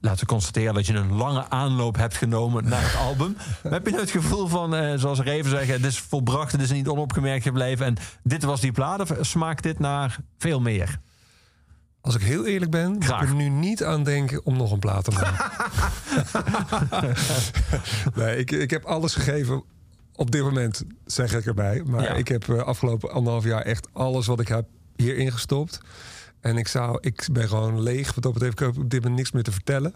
[0.00, 3.36] laten we constateren dat je een lange aanloop hebt genomen naar het album.
[3.62, 6.60] Maar heb je nou het gevoel van, eh, zoals Reven zeggen, het is volbracht, het
[6.60, 7.86] is niet onopgemerkt gebleven.
[7.86, 11.00] En dit was die plaat, of smaakt dit naar veel meer?
[12.00, 14.78] Als ik heel eerlijk ben, moet ik er nu niet aan denken om nog een
[14.78, 15.44] plaat te maken.
[18.14, 19.62] nee, ik, ik heb alles gegeven
[20.14, 21.82] op dit moment, zeg ik erbij.
[21.86, 22.12] Maar Ja.
[22.12, 24.66] ik heb eh, afgelopen anderhalf jaar echt alles wat ik heb
[24.96, 25.80] hierin gestopt.
[26.40, 28.14] En ik, zou, ik ben gewoon leeg.
[28.14, 29.94] Wat dat betreft, ik heb op dit moment niks meer te vertellen.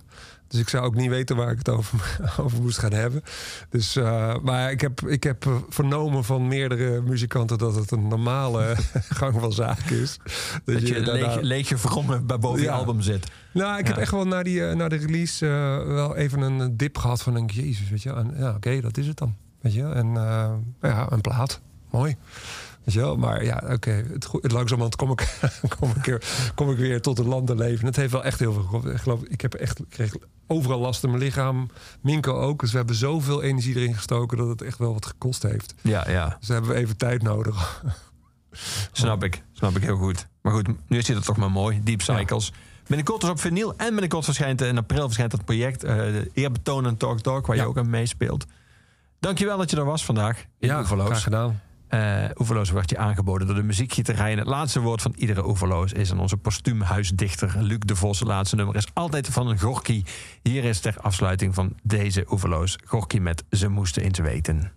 [0.49, 3.23] Dus ik zou ook niet weten waar ik het over, over moest gaan hebben.
[3.69, 8.75] Dus, eh, maar ik heb, ik heb vernomen van meerdere muzikanten dat het een normale
[9.21, 10.17] gang van zaken is.
[10.65, 13.31] Dat je daarna- leeg, leeg je bij boven je album zit.
[13.53, 16.77] nou, ik heb echt wel na, die, eh, na de release eh, wel even een
[16.77, 18.13] dip gehad van denk ik, jezus, weet je.
[18.13, 19.35] En, ja, oké, dat is het dan.
[19.61, 20.13] Weet je, en
[20.81, 21.61] ja, een plaat.
[21.91, 22.17] Mooi.
[22.85, 25.39] Weet je wel, maar ja, oké, het, go- het langzamerhand kom ik,
[25.79, 26.23] kom, ik weer,
[26.55, 27.87] kom ik weer tot een landenleven.
[27.87, 28.93] Het heeft wel echt heel veel geholpen.
[28.93, 30.15] Ik geloof, ik heb echt, ik kreeg
[30.47, 31.71] overal last in mijn lichaam.
[32.01, 32.61] Minko ook.
[32.61, 35.75] Dus we hebben zoveel energie erin gestoken dat het echt wel wat gekost heeft.
[35.81, 36.37] Ja, ja.
[36.39, 37.83] Dus daar hebben we even tijd nodig.
[38.93, 39.43] Snap ik.
[39.53, 40.27] Snap ik heel goed.
[40.43, 41.81] Maar goed, nu is het toch maar mooi.
[41.85, 42.53] Deep Cycles.
[42.87, 43.75] Binnenkort dus op vinyl.
[43.77, 45.85] En binnenkort verschijnt in april verschijnt dat project.
[45.85, 47.47] eh de Eerbetoon en Talk Talk.
[47.47, 47.63] Waar Ja.
[47.63, 48.45] je ook aan meespeelt.
[49.21, 50.39] Dankjewel dat je er was vandaag.
[50.59, 51.07] In Ja, Oeverloos.
[51.07, 51.61] graag gedaan.
[51.93, 54.33] Eh Oeverloos wordt je aangeboden door de muziekgieterij.
[54.33, 58.19] En het laatste woord van iedere Oeverloos is aan onze postuumhuisdichter Luc de Vos.
[58.19, 60.03] Het laatste nummer is altijd van een Gorky.
[60.43, 62.79] Hier is ter afsluiting van deze Oeverloos.
[62.85, 64.73] Gorky met Ze moesten eens weten.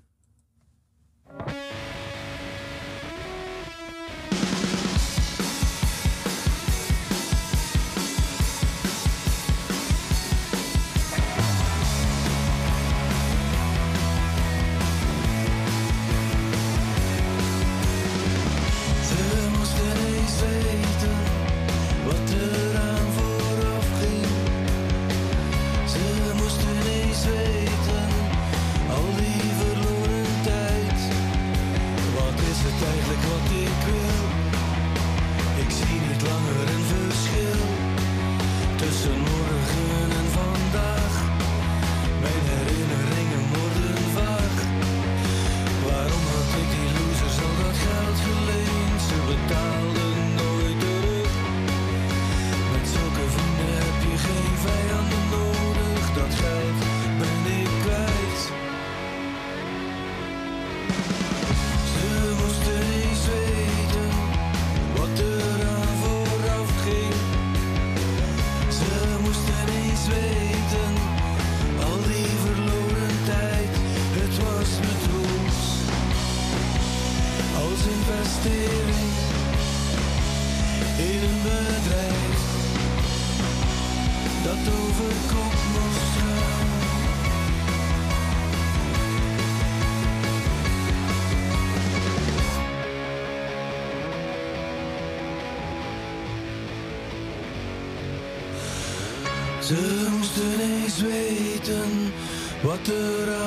[99.66, 102.14] Ze moesten eens weten
[102.62, 103.44] wat er aan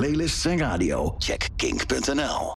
[0.00, 2.48] playlists en radio, check kink.nl.